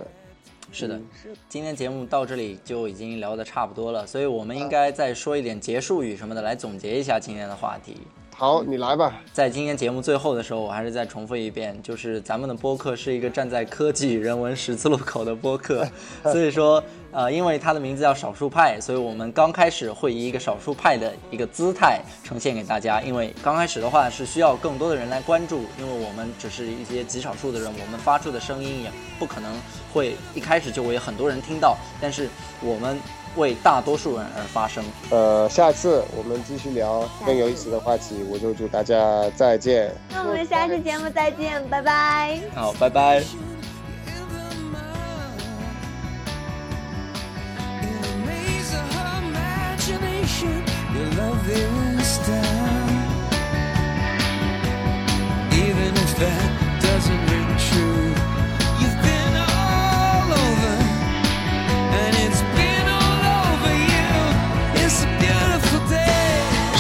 [0.76, 1.00] 是的，
[1.48, 7.96] 今天节目到这里就已经聊得差不多了，所以我们应该再说一点结束语什么的来总结一下今天的话题。
[8.38, 9.14] 好，你来吧。
[9.32, 15.88] 在今天节目最后的时候，我还是再重复一遍，就是咱们的播客是一个站在科技与人文十字路口的播客，
[16.22, 16.84] 所以说，
[17.14, 23.02] 呃，因为它的名字叫少数派，所以我们刚开始会以一个少数派的一个姿态呈现给大家。
[23.02, 29.49] 因为刚开始的话是需要更多的人来关注，因为我们只是一些极少数的人，我们发出的声音也不可能
[29.94, 32.28] 会一开始就为很多人听到，但是
[32.62, 32.99] 我们。
[33.36, 34.84] 为大多数人而发声。
[35.10, 39.94] 呃，下次我们继续聊更有意思的话题，我就祝大家再见。
[40.10, 42.40] 那我们下次节目再见，拜拜。
[42.53, 43.24] 好，拜拜。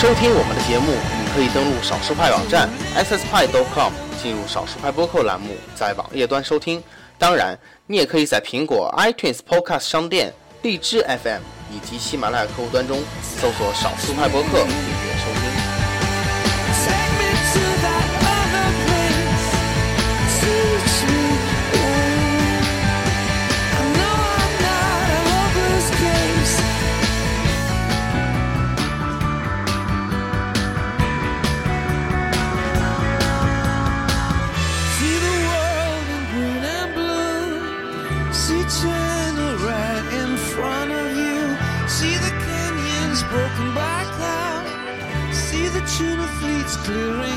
[0.05, 3.91] 收听我们的节目，你可以登录少数派网站 sspi.com，
[4.21, 6.79] 进入少数派播客栏目，在网页端收听。
[7.17, 7.57] 当然，
[7.87, 11.41] 你也可以在苹果 iTunes Podcast 商店、荔枝 FM
[11.73, 14.49] 以及喜马拉雅客户端中搜索“少数派播客”。
[14.69, 14.77] 订
[15.07, 15.14] 阅
[46.85, 47.34] clearing.